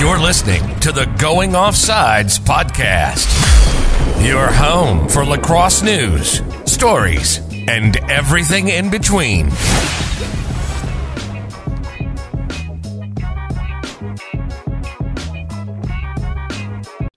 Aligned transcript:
You're 0.00 0.18
listening 0.18 0.62
to 0.80 0.92
the 0.92 1.04
Going 1.18 1.50
Offsides 1.50 2.40
podcast, 2.40 3.28
your 4.26 4.46
home 4.46 5.06
for 5.10 5.26
lacrosse 5.26 5.82
news, 5.82 6.40
stories, 6.64 7.40
and 7.68 7.98
everything 8.10 8.68
in 8.68 8.88
between. 8.88 9.50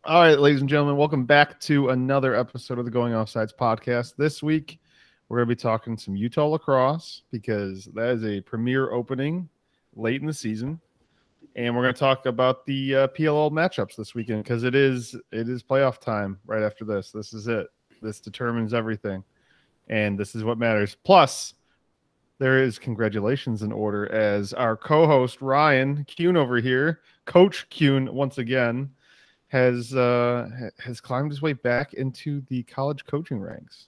All 0.04 0.22
right, 0.22 0.38
ladies 0.38 0.60
and 0.60 0.68
gentlemen, 0.68 0.98
welcome 0.98 1.24
back 1.24 1.62
to 1.62 1.88
another 1.92 2.36
episode 2.36 2.80
of 2.80 2.84
the 2.84 2.92
Going 2.92 3.14
Offsides 3.14 3.56
podcast. 3.58 4.18
This 4.18 4.44
week, 4.44 4.82
we're 5.30 5.38
going 5.38 5.48
to 5.48 5.56
be 5.56 5.62
talking 5.62 5.98
some 5.98 6.18
Utah 6.18 6.48
lacrosse 6.48 7.22
because 7.32 7.86
that 7.94 8.10
is 8.10 8.26
a 8.26 8.42
premier 8.42 8.92
opening 8.92 9.48
late 9.96 10.20
in 10.20 10.28
the 10.28 10.34
season, 10.34 10.82
and 11.56 11.76
we're 11.76 11.84
going 11.84 11.94
to 11.94 12.00
talk 12.00 12.26
about 12.26 12.66
the 12.66 12.96
uh, 12.96 13.08
PLL 13.10 13.52
matchups 13.52 13.96
this 13.96 14.16
weekend 14.16 14.44
because 14.44 14.64
it 14.64 14.76
is 14.76 15.16
it 15.32 15.50
is 15.50 15.64
playoff 15.64 16.00
time 16.00 16.40
right 16.46 16.64
after 16.64 16.86
this. 16.86 17.12
This 17.12 17.34
is 17.34 17.48
it. 17.48 17.68
This 18.02 18.20
determines 18.20 18.74
everything, 18.74 19.24
and 19.88 20.18
this 20.18 20.36
is 20.36 20.44
what 20.44 20.58
matters. 20.58 20.98
Plus, 21.04 21.54
there 22.40 22.62
is 22.62 22.80
congratulations 22.80 23.62
in 23.62 23.72
order 23.72 24.12
as 24.12 24.54
our 24.54 24.76
co-host 24.76 25.42
Ryan 25.42 26.06
Kuhn 26.06 26.36
over 26.36 26.58
here, 26.58 27.02
Coach 27.26 27.68
Kuhn, 27.70 28.14
once 28.14 28.38
again 28.38 28.90
has 29.48 29.94
uh, 29.94 30.50
has 30.80 31.00
climbed 31.00 31.30
his 31.30 31.42
way 31.42 31.54
back 31.54 31.94
into 31.94 32.42
the 32.50 32.64
college 32.64 33.06
coaching 33.06 33.40
ranks. 33.40 33.88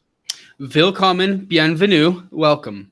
Willkommen, 0.59 1.45
bienvenue, 1.45 2.21
welcome. 2.29 2.91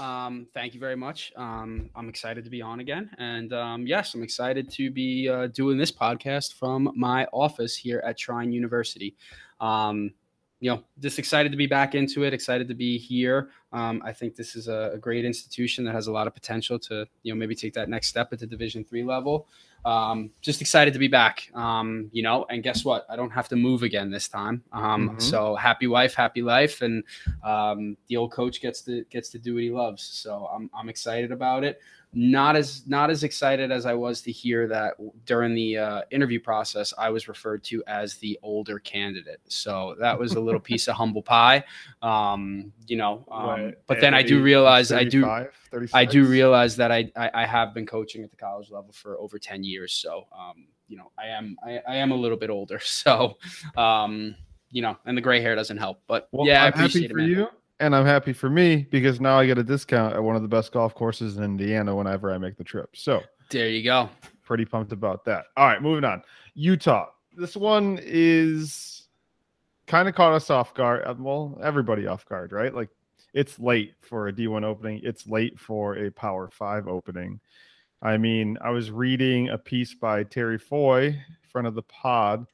Um, 0.00 0.46
thank 0.54 0.72
you 0.72 0.80
very 0.80 0.96
much. 0.96 1.30
Um, 1.36 1.90
I'm 1.94 2.08
excited 2.08 2.42
to 2.44 2.50
be 2.50 2.62
on 2.62 2.80
again, 2.80 3.10
and 3.18 3.52
um, 3.52 3.86
yes, 3.86 4.14
I'm 4.14 4.22
excited 4.22 4.70
to 4.70 4.90
be 4.90 5.28
uh, 5.28 5.48
doing 5.48 5.76
this 5.76 5.92
podcast 5.92 6.54
from 6.54 6.90
my 6.96 7.26
office 7.34 7.76
here 7.76 8.02
at 8.06 8.16
Trine 8.16 8.50
University. 8.50 9.14
Um, 9.60 10.12
you 10.60 10.70
know, 10.70 10.82
just 11.00 11.18
excited 11.18 11.52
to 11.52 11.58
be 11.58 11.66
back 11.66 11.94
into 11.94 12.24
it. 12.24 12.32
Excited 12.32 12.66
to 12.68 12.74
be 12.74 12.96
here. 12.96 13.50
Um, 13.72 14.02
I 14.02 14.12
think 14.12 14.36
this 14.36 14.56
is 14.56 14.68
a, 14.68 14.92
a, 14.94 14.98
great 14.98 15.24
institution 15.24 15.84
that 15.84 15.94
has 15.94 16.06
a 16.06 16.12
lot 16.12 16.26
of 16.26 16.34
potential 16.34 16.78
to, 16.80 17.06
you 17.22 17.32
know, 17.32 17.38
maybe 17.38 17.54
take 17.54 17.72
that 17.74 17.88
next 17.88 18.08
step 18.08 18.32
at 18.32 18.38
the 18.38 18.46
Division 18.46 18.84
three 18.84 19.04
level 19.04 19.48
um, 19.84 20.30
just 20.40 20.60
excited 20.60 20.92
to 20.92 20.98
be 20.98 21.08
back. 21.08 21.50
Um, 21.54 22.10
you 22.12 22.22
know, 22.22 22.46
and 22.48 22.62
guess 22.62 22.84
what? 22.84 23.06
I 23.08 23.16
don't 23.16 23.30
have 23.30 23.48
to 23.48 23.56
move 23.56 23.82
again 23.82 24.10
this 24.10 24.28
time. 24.28 24.62
Um, 24.72 25.10
mm-hmm. 25.10 25.18
So 25.18 25.54
happy 25.54 25.86
wife, 25.86 26.14
happy 26.14 26.42
life, 26.42 26.82
and 26.82 27.02
um, 27.42 27.96
the 28.08 28.16
old 28.16 28.32
coach 28.32 28.60
gets 28.60 28.82
to 28.82 29.04
gets 29.10 29.28
to 29.30 29.38
do 29.38 29.54
what 29.54 29.62
he 29.62 29.70
loves. 29.70 30.02
So 30.02 30.50
I'm 30.52 30.70
I'm 30.74 30.88
excited 30.88 31.32
about 31.32 31.64
it 31.64 31.80
not 32.12 32.56
as 32.56 32.86
not 32.86 33.08
as 33.08 33.22
excited 33.22 33.70
as 33.70 33.86
I 33.86 33.94
was 33.94 34.20
to 34.22 34.32
hear 34.32 34.66
that 34.68 34.94
during 35.26 35.54
the 35.54 35.78
uh, 35.78 36.02
interview 36.10 36.40
process 36.40 36.92
I 36.98 37.08
was 37.08 37.28
referred 37.28 37.62
to 37.64 37.84
as 37.86 38.16
the 38.16 38.38
older 38.42 38.80
candidate. 38.80 39.40
So 39.46 39.94
that 40.00 40.18
was 40.18 40.34
a 40.34 40.40
little 40.40 40.60
piece 40.60 40.88
of 40.88 40.96
humble 40.96 41.22
pie, 41.22 41.62
um, 42.02 42.72
you 42.88 42.96
know. 42.96 43.24
Um, 43.30 43.46
right. 43.46 43.74
But 43.86 44.00
then 44.00 44.12
I 44.12 44.22
do 44.22 44.42
realize 44.42 44.90
I 44.90 45.04
do 45.04 45.22
36? 45.70 45.94
I 45.94 46.04
do 46.04 46.24
realize 46.24 46.74
that 46.76 46.90
I, 46.90 47.10
I, 47.14 47.30
I 47.34 47.46
have 47.46 47.74
been 47.74 47.86
coaching 47.86 48.24
at 48.24 48.30
the 48.30 48.36
college 48.36 48.70
level 48.70 48.92
for 48.92 49.18
over 49.18 49.38
ten 49.38 49.62
years. 49.62 49.92
So 49.92 50.26
um, 50.36 50.66
you 50.88 50.96
know 50.96 51.12
I 51.16 51.28
am 51.28 51.56
I, 51.64 51.80
I, 51.88 51.96
am 51.96 52.10
a 52.10 52.16
little 52.16 52.38
bit 52.38 52.50
older. 52.50 52.80
So 52.84 53.38
um, 53.76 54.34
you 54.72 54.82
know, 54.82 54.96
and 55.06 55.16
the 55.16 55.22
gray 55.22 55.40
hair 55.40 55.54
doesn't 55.54 55.78
help. 55.78 56.02
But 56.08 56.28
well, 56.32 56.46
yeah, 56.46 56.64
I'm 56.64 56.66
I 56.66 56.68
appreciate 56.68 57.02
happy 57.02 57.14
for 57.14 57.18
it, 57.20 57.28
you 57.28 57.48
and 57.80 57.96
I'm 57.96 58.04
happy 58.04 58.32
for 58.32 58.48
me 58.48 58.86
because 58.90 59.20
now 59.20 59.38
I 59.38 59.46
get 59.46 59.58
a 59.58 59.64
discount 59.64 60.14
at 60.14 60.22
one 60.22 60.36
of 60.36 60.42
the 60.42 60.48
best 60.48 60.70
golf 60.70 60.94
courses 60.94 61.38
in 61.38 61.42
Indiana 61.42 61.96
whenever 61.96 62.32
I 62.32 62.38
make 62.38 62.56
the 62.56 62.64
trip. 62.64 62.90
So 62.94 63.22
there 63.48 63.68
you 63.68 63.82
go. 63.82 64.08
Pretty 64.44 64.64
pumped 64.64 64.92
about 64.92 65.24
that. 65.24 65.46
All 65.56 65.66
right, 65.66 65.82
moving 65.82 66.04
on. 66.04 66.22
Utah. 66.54 67.06
This 67.36 67.56
one 67.56 67.98
is 68.02 69.08
kind 69.86 70.08
of 70.08 70.14
caught 70.14 70.34
us 70.34 70.50
off 70.50 70.74
guard. 70.74 71.04
Uh, 71.04 71.14
well, 71.18 71.58
everybody 71.62 72.06
off 72.06 72.26
guard, 72.26 72.52
right? 72.52 72.74
Like 72.74 72.90
it's 73.32 73.58
late 73.58 73.94
for 74.00 74.28
a 74.28 74.32
D1 74.32 74.62
opening. 74.62 75.00
It's 75.02 75.26
late 75.26 75.58
for 75.58 75.96
a 75.96 76.10
Power 76.10 76.50
Five 76.50 76.86
opening. 76.86 77.40
I 78.02 78.18
mean, 78.18 78.58
I 78.60 78.70
was 78.70 78.90
reading 78.90 79.50
a 79.50 79.58
piece 79.58 79.94
by 79.94 80.24
Terry 80.24 80.58
Foy, 80.58 81.18
friend 81.50 81.66
of 81.66 81.74
the 81.74 81.82
pod, 81.82 82.46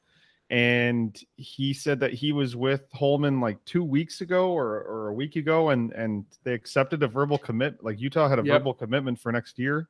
and 0.49 1.19
he 1.35 1.73
said 1.73 1.99
that 1.99 2.13
he 2.13 2.31
was 2.31 2.55
with 2.55 2.85
Holman 2.93 3.41
like 3.41 3.63
two 3.65 3.83
weeks 3.83 4.21
ago 4.21 4.51
or, 4.51 4.81
or 4.83 5.09
a 5.09 5.13
week 5.13 5.35
ago, 5.35 5.69
and 5.69 5.91
and 5.91 6.25
they 6.43 6.53
accepted 6.53 7.03
a 7.03 7.07
verbal 7.07 7.37
commit. 7.37 7.83
Like 7.83 7.99
Utah 7.99 8.29
had 8.29 8.39
a 8.39 8.43
yep. 8.43 8.59
verbal 8.59 8.73
commitment 8.73 9.19
for 9.19 9.31
next 9.31 9.59
year, 9.59 9.89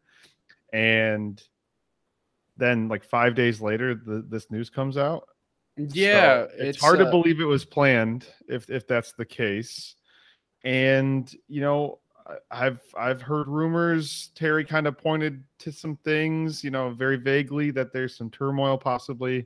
and 0.73 1.41
then 2.57 2.87
like 2.87 3.03
five 3.03 3.35
days 3.35 3.61
later, 3.61 3.93
the, 3.93 4.25
this 4.27 4.49
news 4.49 4.69
comes 4.69 4.97
out. 4.97 5.27
Yeah, 5.77 6.45
so 6.45 6.49
it's, 6.53 6.77
it's, 6.77 6.81
hard 6.81 7.01
uh, 7.01 7.05
to 7.05 7.11
believe 7.11 7.39
it 7.39 7.45
was 7.45 7.63
planned 7.63 8.25
if 8.47 8.67
if 8.71 8.87
that's 8.87 9.11
the 9.11 9.25
case. 9.25 9.95
And 10.63 11.31
you 11.47 11.61
know, 11.61 11.99
I've 12.49 12.81
I've 12.97 13.21
heard 13.21 13.47
rumors. 13.47 14.31
Terry 14.33 14.65
kind 14.65 14.87
of 14.87 14.97
pointed 14.97 15.43
to 15.59 15.71
some 15.71 15.97
things, 15.97 16.63
you 16.63 16.71
know, 16.71 16.89
very 16.89 17.17
vaguely 17.17 17.69
that 17.71 17.93
there's 17.93 18.17
some 18.17 18.31
turmoil 18.31 18.75
possibly 18.75 19.45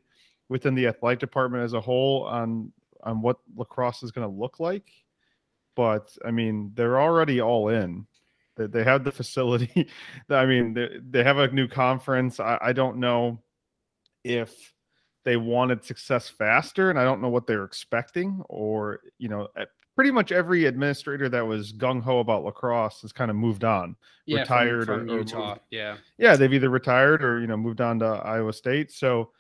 within 0.52 0.76
the 0.76 0.86
athletic 0.86 1.20
department 1.20 1.64
as 1.64 1.72
a 1.72 1.80
whole 1.80 2.24
on 2.26 2.74
on 3.04 3.22
what 3.22 3.38
lacrosse 3.56 4.04
is 4.04 4.12
going 4.12 4.30
to 4.30 4.40
look 4.40 4.60
like. 4.60 4.92
But 5.76 6.16
I 6.26 6.32
mean, 6.32 6.74
they're 6.76 7.00
already 7.00 7.40
all 7.40 7.70
in. 7.70 8.06
They, 8.58 8.68
they 8.68 8.84
have 8.84 9.06
the 9.06 9.12
facility. 9.22 9.88
I 10.30 10.46
mean, 10.46 10.74
they, 10.74 10.90
they 11.10 11.24
have 11.24 11.38
a 11.38 11.48
new 11.48 11.70
conference. 11.70 12.40
I, 12.40 12.60
I 12.62 12.74
don't 12.74 12.98
know 12.98 13.42
if 14.26 14.74
they 15.24 15.38
wanted 15.38 15.86
success 15.86 16.28
faster, 16.28 16.90
and 16.90 17.00
I 17.00 17.06
don't 17.06 17.22
know 17.22 17.30
what 17.30 17.48
they're 17.48 17.64
expecting. 17.64 18.44
Or 18.50 19.00
you 19.18 19.30
know, 19.30 19.48
pretty 19.96 20.12
much 20.12 20.34
every 20.34 20.66
administrator 20.66 21.30
that 21.30 21.48
was 21.48 21.72
gung 21.72 22.04
ho 22.04 22.20
about 22.20 22.44
lacrosse 22.44 23.02
has 23.04 23.14
kind 23.14 23.32
of 23.32 23.38
moved 23.38 23.64
on, 23.64 23.96
yeah, 24.26 24.40
retired 24.40 24.86
from, 24.86 25.08
from 25.08 25.12
or, 25.12 25.20
Utah. 25.20 25.54
Or 25.54 25.60
yeah, 25.70 25.96
yeah, 26.18 26.36
they've 26.36 26.54
either 26.54 26.70
retired 26.70 27.24
or 27.24 27.40
you 27.40 27.48
know 27.48 27.56
moved 27.56 27.80
on 27.80 28.00
to 28.00 28.06
Iowa 28.06 28.52
State. 28.52 28.92
So 28.92 29.32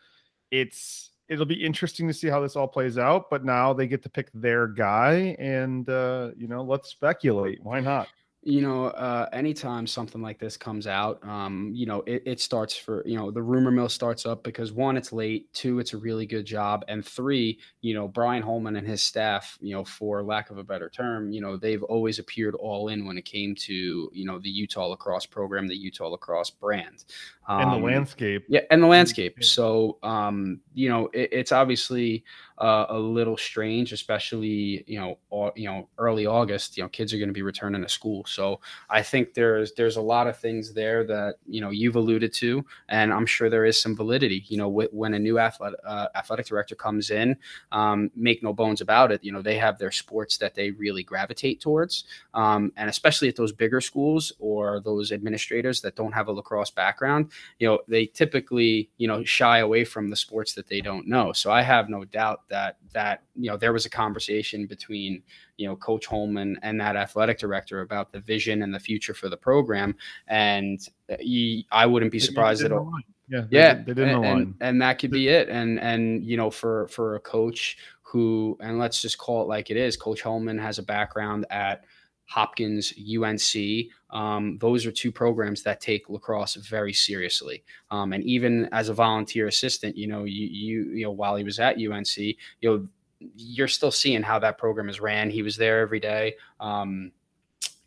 it's 0.51 1.12
it'll 1.28 1.45
be 1.45 1.66
interesting 1.66 2.07
to 2.07 2.13
see 2.13 2.28
how 2.28 2.41
this 2.41 2.56
all 2.56 2.67
plays 2.67 2.97
out. 2.97 3.29
But 3.29 3.45
now 3.45 3.73
they 3.73 3.88
get 3.88 4.03
to 4.03 4.09
pick 4.09 4.29
their 4.34 4.67
guy, 4.67 5.35
and 5.39 5.89
uh, 5.89 6.31
you 6.38 6.47
know, 6.47 6.62
let's 6.62 6.89
speculate. 6.89 7.63
Why 7.63 7.79
not? 7.79 8.07
You 8.44 8.62
know, 8.62 8.85
uh, 8.85 9.29
anytime 9.34 9.85
something 9.85 10.19
like 10.19 10.40
this 10.40 10.57
comes 10.57 10.88
out, 10.88 11.24
um, 11.24 11.72
you 11.75 11.85
know, 11.85 12.02
it, 12.07 12.24
it, 12.25 12.40
starts 12.40 12.75
for, 12.75 13.03
you 13.06 13.16
know, 13.16 13.29
the 13.29 13.41
rumor 13.41 13.69
mill 13.69 13.88
starts 13.88 14.25
up 14.25 14.44
because 14.44 14.72
one, 14.72 14.97
it's 14.97 15.13
late, 15.13 15.53
two, 15.53 15.78
it's 15.78 15.94
a 15.94 15.97
really 15.97 16.25
good 16.25 16.46
job, 16.46 16.84
and 16.88 17.06
three, 17.06 17.59
you 17.81 17.94
know, 17.94 18.07
Brian 18.07 18.41
Holman 18.41 18.78
and 18.78 18.88
his 18.88 19.03
staff, 19.03 19.59
you 19.62 19.75
know, 19.75 19.84
for 19.84 20.24
lack 20.24 20.50
of 20.50 20.57
a 20.57 20.63
better 20.63 20.90
term, 20.90 21.31
you 21.31 21.40
know, 21.40 21.56
they've 21.56 21.84
always 21.84 22.18
appeared 22.18 22.56
all 22.56 22.88
in 22.88 23.06
when 23.06 23.16
it 23.16 23.25
came 23.25 23.53
to, 23.53 24.09
you 24.12 24.25
know, 24.25 24.40
the 24.40 24.50
Utah 24.50 24.88
lacrosse 24.88 25.28
program, 25.28 25.68
the 25.68 25.75
Utah 25.75 26.08
lacrosse 26.08 26.50
brand. 26.50 27.06
Um, 27.47 27.62
and 27.62 27.84
the 27.84 27.85
landscape. 27.85 28.46
Yeah, 28.47 28.62
and 28.69 28.81
the 28.81 28.88
landscape. 28.88 29.44
So, 29.44 29.97
um, 30.03 30.62
you 30.73 30.90
know, 30.90 31.09
it, 31.13 31.29
it's 31.31 31.52
obviously 31.52 32.23
uh, 32.59 32.85
a 32.90 32.97
little 32.97 33.35
strange, 33.35 33.91
especially 33.91 34.84
you 34.88 35.00
know, 35.00 35.18
all, 35.29 35.52
you 35.56 35.68
know, 35.68 35.90
early 35.97 36.25
August. 36.25 36.78
You 36.78 36.84
know, 36.84 36.90
kids 36.90 37.13
are 37.13 37.18
going 37.18 37.29
to 37.29 37.34
be 37.34 37.41
returning 37.41 37.81
to 37.81 37.90
school, 37.90 38.23
so 38.31 38.59
I 38.89 39.01
think 39.01 39.33
there's 39.33 39.73
there's 39.73 39.97
a 39.97 40.01
lot 40.01 40.27
of 40.27 40.37
things 40.37 40.73
there 40.73 41.03
that 41.05 41.35
you 41.45 41.61
know 41.61 41.69
you've 41.69 41.95
alluded 41.95 42.33
to, 42.33 42.65
and 42.89 43.13
I'm 43.13 43.25
sure 43.25 43.49
there 43.49 43.65
is 43.65 43.81
some 43.81 43.95
validity. 43.95 44.43
You 44.47 44.57
know, 44.57 44.69
when 44.69 45.13
a 45.13 45.19
new 45.19 45.39
athletic 45.39 45.79
uh, 45.85 46.07
athletic 46.15 46.45
director 46.45 46.75
comes 46.75 47.11
in, 47.11 47.37
um, 47.71 48.11
make 48.15 48.43
no 48.43 48.53
bones 48.53 48.81
about 48.81 49.11
it. 49.11 49.23
You 49.23 49.31
know, 49.31 49.41
they 49.41 49.57
have 49.57 49.77
their 49.77 49.91
sports 49.91 50.37
that 50.37 50.55
they 50.55 50.71
really 50.71 51.03
gravitate 51.03 51.61
towards, 51.61 52.05
um, 52.33 52.71
and 52.77 52.89
especially 52.89 53.27
at 53.27 53.35
those 53.35 53.51
bigger 53.51 53.81
schools 53.81 54.31
or 54.39 54.79
those 54.81 55.11
administrators 55.11 55.81
that 55.81 55.95
don't 55.95 56.13
have 56.13 56.27
a 56.27 56.31
lacrosse 56.31 56.71
background, 56.71 57.31
you 57.59 57.67
know, 57.67 57.79
they 57.87 58.05
typically 58.05 58.89
you 58.97 59.07
know 59.07 59.23
shy 59.23 59.59
away 59.59 59.84
from 59.84 60.09
the 60.09 60.16
sports 60.16 60.53
that 60.53 60.67
they 60.67 60.81
don't 60.81 61.07
know. 61.07 61.34
So 61.34 61.51
I 61.51 61.61
have 61.61 61.89
no 61.89 62.05
doubt 62.05 62.41
that 62.49 62.77
that 62.93 63.23
you 63.35 63.49
know 63.49 63.57
there 63.57 63.73
was 63.73 63.85
a 63.85 63.89
conversation 63.89 64.66
between 64.66 65.23
you 65.57 65.67
know 65.67 65.75
coach 65.75 66.05
holman 66.05 66.57
and 66.63 66.79
that 66.79 66.95
athletic 66.95 67.37
director 67.37 67.81
about 67.81 68.11
the 68.11 68.19
vision 68.19 68.63
and 68.63 68.73
the 68.73 68.79
future 68.79 69.13
for 69.13 69.29
the 69.29 69.37
program. 69.37 69.95
And 70.27 70.79
he, 71.19 71.67
i 71.71 71.85
wouldn't 71.85 72.11
be 72.11 72.19
surprised 72.19 72.63
at 72.63 72.71
all. 72.71 72.91
yeah 73.27 73.41
they, 73.49 73.57
yeah 73.57 73.73
they, 73.73 73.93
didn't 73.93 74.23
and, 74.23 74.25
and, 74.25 74.55
and 74.61 74.81
that 74.81 74.99
could 74.99 75.11
be 75.11 75.27
it. 75.29 75.49
And 75.49 75.79
and 75.79 76.23
you 76.23 76.37
know 76.37 76.49
for 76.49 76.87
for 76.87 77.15
a 77.15 77.19
coach 77.19 77.77
who 78.01 78.57
and 78.59 78.77
let's 78.77 79.01
just 79.01 79.17
call 79.17 79.41
it 79.41 79.47
like 79.47 79.69
it 79.69 79.77
is 79.77 79.95
coach 79.95 80.21
holman 80.21 80.57
has 80.57 80.79
a 80.79 80.83
background 80.83 81.45
at 81.49 81.85
Hopkins, 82.31 82.93
UNC. 82.97 83.87
Um, 84.09 84.57
those 84.59 84.85
are 84.85 84.91
two 84.91 85.11
programs 85.11 85.63
that 85.63 85.81
take 85.81 86.09
lacrosse 86.09 86.55
very 86.55 86.93
seriously. 86.93 87.61
Um, 87.89 88.13
and 88.13 88.23
even 88.23 88.69
as 88.71 88.87
a 88.87 88.93
volunteer 88.93 89.47
assistant, 89.47 89.97
you 89.97 90.07
know, 90.07 90.23
you, 90.23 90.47
you, 90.47 90.91
you 90.93 91.03
know, 91.03 91.11
while 91.11 91.35
he 91.35 91.43
was 91.43 91.59
at 91.59 91.75
UNC, 91.75 92.17
you 92.17 92.35
know, 92.63 92.87
you're 93.35 93.68
still 93.68 93.91
seeing 93.91 94.23
how 94.23 94.40
that 94.40 94.58
program 94.58 94.90
is 94.90 95.00
ran. 95.00 95.29
He 95.29 95.41
was 95.41 95.58
there 95.58 95.79
every 95.79 96.00
day. 96.00 96.35
Um, 96.59 97.12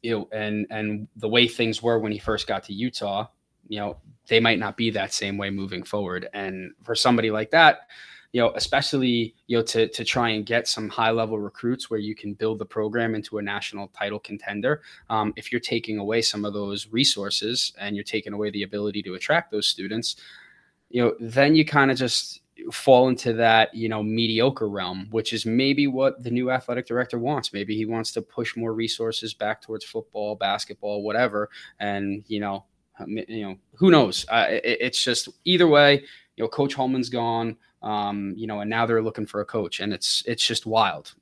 you 0.02 0.10
know, 0.10 0.28
and 0.32 0.66
and 0.70 1.08
the 1.16 1.28
way 1.28 1.48
things 1.48 1.82
were 1.82 1.98
when 1.98 2.12
he 2.12 2.18
first 2.18 2.46
got 2.46 2.64
to 2.64 2.74
Utah, 2.74 3.26
you 3.68 3.78
know, 3.78 3.96
they 4.28 4.40
might 4.40 4.58
not 4.58 4.76
be 4.76 4.90
that 4.90 5.12
same 5.12 5.38
way 5.38 5.50
moving 5.50 5.82
forward. 5.82 6.28
And 6.34 6.72
for 6.82 6.94
somebody 6.94 7.30
like 7.30 7.50
that, 7.52 7.88
you 8.32 8.40
know, 8.40 8.52
especially 8.56 9.34
you 9.46 9.56
know 9.56 9.62
to 9.62 9.88
to 9.88 10.04
try 10.04 10.30
and 10.30 10.44
get 10.44 10.68
some 10.68 10.88
high 10.88 11.10
level 11.10 11.38
recruits 11.38 11.88
where 11.88 12.00
you 12.00 12.14
can 12.14 12.34
build 12.34 12.58
the 12.58 12.66
program 12.66 13.14
into 13.14 13.38
a 13.38 13.42
national 13.42 13.88
title 13.88 14.18
contender. 14.18 14.82
Um, 15.08 15.32
if 15.36 15.52
you're 15.52 15.60
taking 15.60 15.98
away 15.98 16.20
some 16.20 16.44
of 16.44 16.52
those 16.52 16.88
resources 16.88 17.72
and 17.78 17.96
you're 17.96 18.04
taking 18.04 18.32
away 18.32 18.50
the 18.50 18.64
ability 18.64 19.02
to 19.04 19.14
attract 19.14 19.52
those 19.52 19.68
students, 19.68 20.16
you 20.90 21.02
know, 21.02 21.14
then 21.20 21.54
you 21.54 21.64
kind 21.64 21.90
of 21.90 21.96
just 21.96 22.40
fall 22.72 23.08
into 23.08 23.32
that 23.32 23.74
you 23.74 23.88
know 23.88 24.02
mediocre 24.02 24.68
realm 24.68 25.08
which 25.10 25.32
is 25.32 25.44
maybe 25.44 25.86
what 25.86 26.22
the 26.22 26.30
new 26.30 26.50
athletic 26.50 26.86
director 26.86 27.18
wants. 27.18 27.52
Maybe 27.52 27.76
he 27.76 27.84
wants 27.84 28.12
to 28.12 28.22
push 28.22 28.56
more 28.56 28.72
resources 28.72 29.34
back 29.34 29.60
towards 29.60 29.84
football 29.84 30.36
basketball 30.36 31.02
whatever. 31.02 31.50
And 31.80 32.24
you 32.28 32.40
know 32.40 32.64
you 33.06 33.42
know 33.42 33.56
who 33.74 33.90
knows? 33.90 34.24
Uh, 34.28 34.46
it, 34.48 34.78
it's 34.80 35.02
just 35.02 35.28
either 35.44 35.66
way 35.66 36.04
you 36.36 36.44
know 36.44 36.48
coach 36.48 36.74
holman's 36.74 37.08
gone 37.08 37.56
um, 37.82 38.34
you 38.36 38.46
know 38.46 38.60
and 38.60 38.70
now 38.70 38.86
they're 38.86 39.02
looking 39.02 39.26
for 39.26 39.40
a 39.40 39.44
coach. 39.44 39.80
And 39.80 39.92
it's 39.92 40.22
it's 40.26 40.46
just 40.46 40.66
wild. 40.66 41.14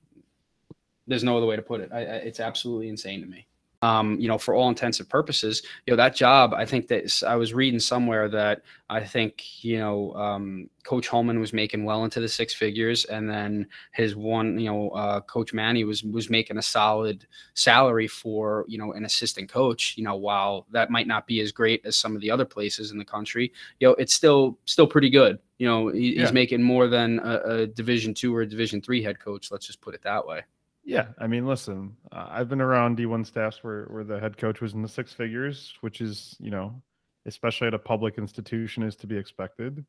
There's 1.06 1.24
no 1.24 1.36
other 1.36 1.46
way 1.46 1.56
to 1.56 1.62
put 1.62 1.80
it. 1.80 1.90
I, 1.92 1.98
I, 1.98 2.14
it's 2.16 2.40
absolutely 2.40 2.88
insane 2.88 3.20
to 3.22 3.26
me 3.26 3.46
um, 3.82 4.18
you 4.20 4.28
know, 4.28 4.38
for 4.38 4.54
all 4.54 4.68
intents 4.68 5.00
and 5.00 5.08
purposes, 5.08 5.62
you 5.86 5.92
know, 5.92 5.96
that 5.96 6.14
job, 6.14 6.54
I 6.54 6.64
think 6.64 6.86
that 6.86 7.22
I 7.26 7.34
was 7.34 7.52
reading 7.52 7.80
somewhere 7.80 8.28
that 8.28 8.62
I 8.88 9.04
think, 9.04 9.64
you 9.64 9.78
know, 9.78 10.14
um, 10.14 10.70
Coach 10.84 11.08
Holman 11.08 11.40
was 11.40 11.52
making 11.52 11.84
well 11.84 12.04
into 12.04 12.20
the 12.20 12.28
six 12.28 12.54
figures. 12.54 13.04
And 13.06 13.28
then 13.28 13.66
his 13.92 14.14
one, 14.14 14.58
you 14.58 14.70
know, 14.70 14.90
uh, 14.90 15.20
Coach 15.22 15.52
Manny 15.52 15.82
was, 15.82 16.04
was 16.04 16.30
making 16.30 16.58
a 16.58 16.62
solid 16.62 17.26
salary 17.54 18.06
for, 18.06 18.64
you 18.68 18.78
know, 18.78 18.92
an 18.92 19.04
assistant 19.04 19.48
coach, 19.48 19.94
you 19.96 20.04
know, 20.04 20.14
while 20.14 20.66
that 20.70 20.90
might 20.90 21.08
not 21.08 21.26
be 21.26 21.40
as 21.40 21.50
great 21.50 21.84
as 21.84 21.96
some 21.96 22.14
of 22.14 22.22
the 22.22 22.30
other 22.30 22.44
places 22.44 22.92
in 22.92 22.98
the 22.98 23.04
country, 23.04 23.52
you 23.80 23.88
know, 23.88 23.94
it's 23.94 24.14
still, 24.14 24.58
still 24.64 24.86
pretty 24.86 25.10
good. 25.10 25.40
You 25.58 25.66
know, 25.66 25.88
he, 25.88 26.14
yeah. 26.14 26.22
he's 26.22 26.32
making 26.32 26.62
more 26.62 26.86
than 26.86 27.18
a, 27.20 27.38
a 27.38 27.66
division 27.66 28.14
two 28.14 28.34
or 28.34 28.42
a 28.42 28.48
division 28.48 28.80
three 28.80 29.02
head 29.02 29.18
coach. 29.18 29.50
Let's 29.50 29.66
just 29.66 29.80
put 29.80 29.94
it 29.94 30.02
that 30.02 30.24
way. 30.24 30.42
Yeah, 30.84 31.08
I 31.18 31.26
mean, 31.28 31.46
listen, 31.46 31.96
uh, 32.10 32.26
I've 32.28 32.48
been 32.48 32.60
around 32.60 32.98
D1 32.98 33.26
staffs 33.26 33.62
where 33.62 33.84
where 33.84 34.04
the 34.04 34.18
head 34.18 34.36
coach 34.36 34.60
was 34.60 34.74
in 34.74 34.82
the 34.82 34.88
six 34.88 35.12
figures, 35.12 35.74
which 35.80 36.00
is, 36.00 36.36
you 36.40 36.50
know, 36.50 36.82
especially 37.26 37.68
at 37.68 37.74
a 37.74 37.78
public 37.78 38.18
institution, 38.18 38.82
is 38.82 38.96
to 38.96 39.06
be 39.06 39.16
expected. 39.16 39.84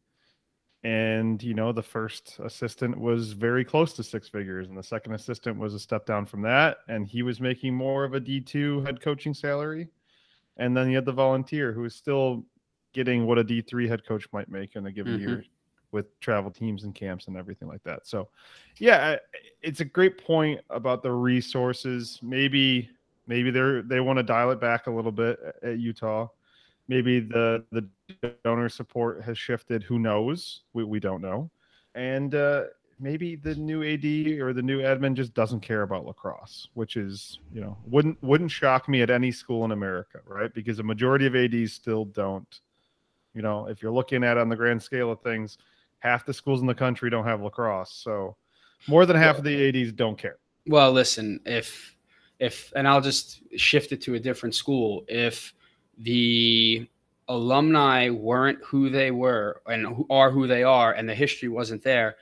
And 0.83 1.41
you 1.41 1.55
know, 1.55 1.71
the 1.71 1.81
first 1.81 2.39
assistant 2.43 2.99
was 2.99 3.31
very 3.31 3.65
close 3.65 3.93
to 3.93 4.03
six 4.03 4.27
figures, 4.27 4.67
and 4.67 4.77
the 4.77 4.83
second 4.83 5.13
assistant 5.13 5.57
was 5.57 5.73
a 5.73 5.79
step 5.79 6.05
down 6.05 6.25
from 6.25 6.41
that, 6.43 6.77
and 6.87 7.07
he 7.07 7.23
was 7.23 7.39
making 7.41 7.73
more 7.73 8.03
of 8.03 8.13
a 8.13 8.19
D 8.19 8.39
two 8.39 8.81
head 8.81 9.01
coaching 9.01 9.33
salary. 9.33 9.87
And 10.57 10.77
then 10.77 10.89
you 10.89 10.95
had 10.95 11.05
the 11.05 11.11
volunteer 11.11 11.73
who 11.73 11.81
was 11.81 11.95
still 11.95 12.45
getting 12.93 13.25
what 13.25 13.39
a 13.39 13.43
D 13.43 13.61
three 13.61 13.87
head 13.87 14.05
coach 14.05 14.27
might 14.31 14.49
make 14.49 14.75
in 14.75 14.85
a 14.85 14.91
given 14.91 15.13
mm-hmm. 15.13 15.27
year 15.27 15.45
with 15.93 16.19
travel 16.19 16.51
teams 16.51 16.83
and 16.83 16.93
camps 16.93 17.27
and 17.27 17.37
everything 17.37 17.67
like 17.67 17.83
that. 17.83 18.05
So, 18.05 18.29
yeah, 18.77 19.17
it's 19.61 19.79
a 19.79 19.85
great 19.85 20.17
point 20.17 20.59
about 20.69 21.03
the 21.03 21.11
resources. 21.11 22.19
Maybe 22.21 22.89
maybe 23.27 23.51
they're 23.51 23.81
they 23.81 23.99
want 23.99 24.17
to 24.17 24.23
dial 24.23 24.51
it 24.51 24.59
back 24.59 24.87
a 24.87 24.91
little 24.91 25.11
bit 25.11 25.39
at 25.61 25.79
Utah. 25.79 26.27
Maybe 26.87 27.19
the 27.19 27.63
the 27.71 27.87
donor 28.43 28.69
support 28.69 29.23
has 29.23 29.37
shifted. 29.37 29.83
Who 29.83 29.99
knows? 29.99 30.61
We 30.73 30.83
we 30.83 30.99
don't 30.99 31.21
know. 31.21 31.49
And 31.95 32.35
uh, 32.35 32.63
maybe 32.99 33.35
the 33.35 33.55
new 33.55 33.83
AD 33.83 34.39
or 34.41 34.53
the 34.53 34.61
new 34.61 34.81
admin 34.81 35.13
just 35.13 35.33
doesn't 35.33 35.59
care 35.59 35.83
about 35.83 36.05
lacrosse, 36.05 36.69
which 36.73 36.97
is 36.97 37.39
you 37.53 37.61
know 37.61 37.77
wouldn't 37.85 38.21
wouldn't 38.23 38.51
shock 38.51 38.89
me 38.89 39.01
at 39.01 39.09
any 39.09 39.31
school 39.31 39.65
in 39.65 39.71
America, 39.71 40.19
right? 40.25 40.53
Because 40.53 40.77
the 40.77 40.83
majority 40.83 41.25
of 41.25 41.35
ADs 41.35 41.73
still 41.73 42.05
don't. 42.05 42.59
You 43.33 43.41
know, 43.41 43.67
if 43.67 43.81
you're 43.81 43.91
looking 43.91 44.23
at 44.23 44.37
on 44.37 44.49
the 44.49 44.55
grand 44.55 44.81
scale 44.81 45.11
of 45.11 45.21
things, 45.21 45.57
half 46.03 46.25
the 46.25 46.33
schools 46.33 46.59
in 46.59 46.67
the 46.67 46.75
country 46.75 47.09
don't 47.09 47.23
have 47.23 47.41
lacrosse. 47.41 47.93
So 47.93 48.35
more 48.87 49.05
than 49.05 49.15
half 49.15 49.37
of 49.37 49.45
the 49.45 49.69
ADs 49.69 49.93
don't 49.93 50.17
care. 50.17 50.37
Well, 50.67 50.91
listen, 50.91 51.39
if 51.45 51.95
if 52.39 52.71
and 52.75 52.87
I'll 52.87 53.01
just 53.01 53.41
shift 53.57 53.93
it 53.93 54.01
to 54.03 54.15
a 54.15 54.19
different 54.19 54.53
school. 54.53 55.05
If 55.07 55.53
the 55.97 56.87
alumni 57.29 58.09
weren't 58.09 58.59
who 58.65 58.89
they 58.89 59.11
were 59.11 59.61
and 59.65 59.87
who 59.87 60.05
are 60.09 60.29
who 60.29 60.45
they 60.45 60.63
are 60.63 60.91
and 60.91 61.07
the 61.07 61.15
history 61.15 61.47
wasn't 61.47 61.83
there, 61.83 62.17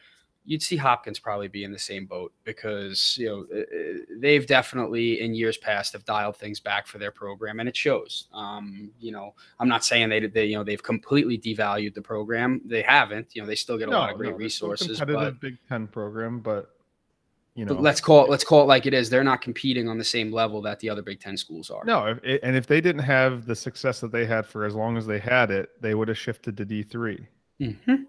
you'd 0.45 0.63
see 0.63 0.75
Hopkins 0.75 1.19
probably 1.19 1.47
be 1.47 1.63
in 1.63 1.71
the 1.71 1.79
same 1.79 2.05
boat 2.05 2.33
because 2.43 3.15
you 3.17 3.27
know 3.27 3.45
uh, 3.53 3.61
uh, 3.61 4.17
they've 4.19 4.45
definitely 4.45 5.21
in 5.21 5.33
years 5.33 5.57
past 5.57 5.93
have 5.93 6.05
dialed 6.05 6.35
things 6.35 6.59
back 6.59 6.88
for 6.88 6.97
their 6.97 7.11
program 7.11 7.59
and 7.59 7.69
it 7.69 7.75
shows. 7.75 8.27
Um, 8.33 8.91
you 8.99 9.11
know, 9.11 9.33
I'm 9.59 9.67
not 9.67 9.85
saying 9.85 10.09
they, 10.09 10.25
they 10.27 10.45
you 10.45 10.55
know 10.55 10.63
they've 10.63 10.81
completely 10.81 11.38
devalued 11.38 11.93
the 11.93 12.01
program. 12.01 12.61
They 12.65 12.81
haven't. 12.81 13.35
You 13.35 13.41
know, 13.41 13.47
they 13.47 13.55
still 13.55 13.77
get 13.77 13.88
a 13.88 13.91
no, 13.91 13.99
lot 13.99 14.11
of 14.11 14.17
great 14.17 14.31
no, 14.31 14.38
resources. 14.38 14.99
Competitive 14.99 15.35
but, 15.35 15.41
Big 15.41 15.57
Ten 15.69 15.88
program, 15.88 16.39
but 16.39 16.71
you 17.53 17.65
know, 17.65 17.73
let's 17.73 18.01
call 18.01 18.23
it 18.23 18.29
let's 18.29 18.43
call 18.43 18.63
it 18.63 18.67
like 18.67 18.85
it 18.85 18.93
is. 18.93 19.09
They're 19.09 19.23
not 19.23 19.41
competing 19.41 19.89
on 19.89 19.97
the 19.97 20.03
same 20.03 20.31
level 20.31 20.61
that 20.63 20.79
the 20.79 20.89
other 20.89 21.01
Big 21.01 21.19
Ten 21.19 21.38
schools 21.38 21.69
are. 21.69 21.83
No, 21.85 22.17
if, 22.23 22.39
and 22.43 22.55
if 22.55 22.65
they 22.65 22.81
didn't 22.81 23.03
have 23.03 23.45
the 23.45 23.55
success 23.55 23.99
that 23.99 24.11
they 24.11 24.25
had 24.25 24.45
for 24.45 24.65
as 24.65 24.73
long 24.73 24.97
as 24.97 25.05
they 25.05 25.19
had 25.19 25.51
it, 25.51 25.69
they 25.81 25.93
would 25.93 26.07
have 26.07 26.17
shifted 26.17 26.57
to 26.57 26.65
D 26.65 26.81
3 26.81 27.27
mm-hmm 27.61 28.03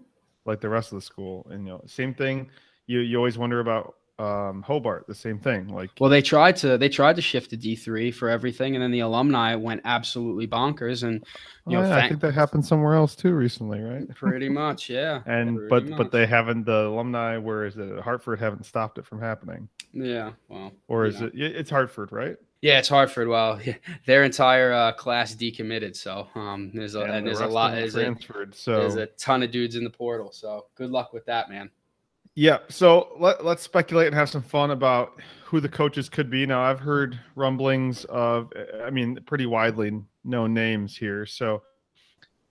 like 0.45 0.61
the 0.61 0.69
rest 0.69 0.91
of 0.91 0.97
the 0.97 1.01
school. 1.01 1.47
And 1.49 1.65
you 1.65 1.73
know, 1.73 1.81
same 1.85 2.13
thing. 2.13 2.49
You 2.87 2.99
you 2.99 3.17
always 3.17 3.37
wonder 3.37 3.59
about 3.59 3.95
um, 4.19 4.61
Hobart, 4.61 5.07
the 5.07 5.15
same 5.15 5.39
thing. 5.39 5.69
Like, 5.69 5.89
well, 5.99 6.09
they 6.09 6.21
tried 6.21 6.55
to 6.57 6.77
they 6.77 6.89
tried 6.89 7.15
to 7.15 7.21
shift 7.21 7.49
to 7.49 7.57
D 7.57 7.75
three 7.75 8.11
for 8.11 8.29
everything, 8.29 8.75
and 8.75 8.83
then 8.83 8.91
the 8.91 8.99
alumni 8.99 9.55
went 9.55 9.81
absolutely 9.85 10.47
bonkers. 10.47 11.03
And 11.03 11.23
you 11.67 11.77
know, 11.77 11.91
I 11.91 12.07
think 12.07 12.21
that 12.21 12.33
happened 12.33 12.65
somewhere 12.65 12.93
else 12.93 13.15
too 13.15 13.33
recently, 13.33 13.81
right? 13.81 14.07
Pretty 14.15 14.49
much, 14.49 14.89
yeah. 14.89 15.21
and 15.25 15.67
but 15.69 15.87
much. 15.87 15.97
but 15.97 16.11
they 16.11 16.25
haven't 16.25 16.65
the 16.65 16.87
alumni. 16.87 17.37
Where 17.37 17.65
is 17.65 17.75
it? 17.77 17.99
Hartford 18.01 18.39
haven't 18.39 18.65
stopped 18.65 18.97
it 18.97 19.05
from 19.05 19.19
happening. 19.19 19.67
Yeah, 19.91 20.31
well, 20.47 20.71
or 20.87 21.05
is 21.05 21.19
know. 21.19 21.27
it? 21.27 21.33
It's 21.35 21.69
Hartford, 21.69 22.11
right? 22.11 22.37
Yeah, 22.63 22.79
it's 22.79 22.87
Hartford. 22.87 23.27
Well, 23.27 23.59
their 24.05 24.23
entire 24.23 24.71
uh, 24.71 24.93
class 24.93 25.35
decommitted, 25.35 25.97
so 25.97 26.29
um, 26.33 26.71
there's 26.73 26.95
a 26.95 26.99
yeah, 26.99 27.15
and 27.15 27.27
there's 27.27 27.41
a 27.41 27.45
lot 27.45 27.75
there's 27.75 27.91
transferred. 27.91 28.53
A, 28.53 28.55
so 28.55 28.79
there's 28.79 28.95
a 28.95 29.07
ton 29.17 29.43
of 29.43 29.51
dudes 29.51 29.75
in 29.75 29.83
the 29.83 29.89
portal. 29.89 30.31
So 30.31 30.67
good 30.75 30.89
luck 30.89 31.11
with 31.11 31.25
that, 31.25 31.49
man. 31.49 31.69
Yeah. 32.35 32.59
So 32.69 33.17
let 33.19 33.43
let's 33.43 33.63
speculate 33.63 34.07
and 34.07 34.15
have 34.15 34.29
some 34.29 34.41
fun 34.41 34.71
about 34.71 35.19
who 35.43 35.59
the 35.59 35.67
coaches 35.67 36.07
could 36.07 36.29
be. 36.29 36.45
Now 36.45 36.61
I've 36.61 36.79
heard 36.79 37.19
rumblings 37.35 38.05
of, 38.05 38.49
I 38.81 38.89
mean, 38.89 39.19
pretty 39.25 39.45
widely 39.45 40.01
known 40.23 40.53
names 40.53 40.95
here. 40.95 41.25
So 41.25 41.63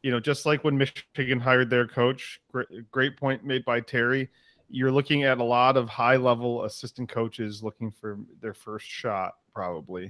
you 0.03 0.11
know, 0.11 0.21
just 0.21 0.45
like 0.45 0.63
when 0.63 0.77
Michigan 0.77 1.41
hired 1.41 1.71
their 1.71 1.89
coach, 1.89 2.39
great, 2.53 2.91
great 2.91 3.17
point 3.17 3.47
made 3.47 3.65
by 3.65 3.81
Terry 3.81 4.29
you're 4.75 4.91
looking 4.91 5.23
at 5.23 5.37
a 5.37 5.45
lot 5.45 5.77
of 5.77 5.87
high 5.87 6.17
level 6.17 6.65
assistant 6.65 7.07
coaches 7.07 7.63
looking 7.63 7.93
for 7.93 8.19
their 8.41 8.55
first 8.55 8.87
shot 8.87 9.35
probably 9.53 10.07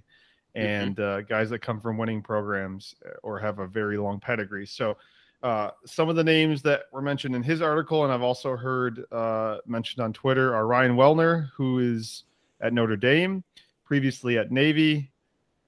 mm-hmm. 0.57 0.67
and 0.67 0.97
mm-hmm. 0.97 1.19
uh, 1.19 1.21
guys 1.23 1.51
that 1.51 1.61
come 1.61 1.81
from 1.81 1.99
winning 1.99 2.23
programs 2.23 2.95
uh, 3.07 3.11
or 3.23 3.39
have 3.39 3.59
a 3.59 3.67
very 3.67 3.99
long 3.99 4.19
pedigree 4.21 4.67
so 4.67 4.97
uh, 5.43 5.71
some 5.85 6.09
of 6.09 6.15
the 6.15 6.23
names 6.23 6.63
that 6.63 6.83
were 6.93 7.03
mentioned 7.03 7.35
in 7.35 7.43
his 7.43 7.61
article 7.63 8.05
and 8.05 8.13
i've 8.13 8.23
also 8.23 8.57
heard 8.57 9.05
uh, 9.13 9.59
mentioned 9.67 10.03
on 10.03 10.13
twitter 10.13 10.55
are 10.55 10.67
ryan 10.67 10.97
wellner 10.97 11.49
who 11.57 11.79
is 11.79 12.25
at 12.61 12.73
notre 12.73 12.97
dame 12.97 13.43
previously 13.85 14.39
at 14.39 14.51
navy 14.51 15.11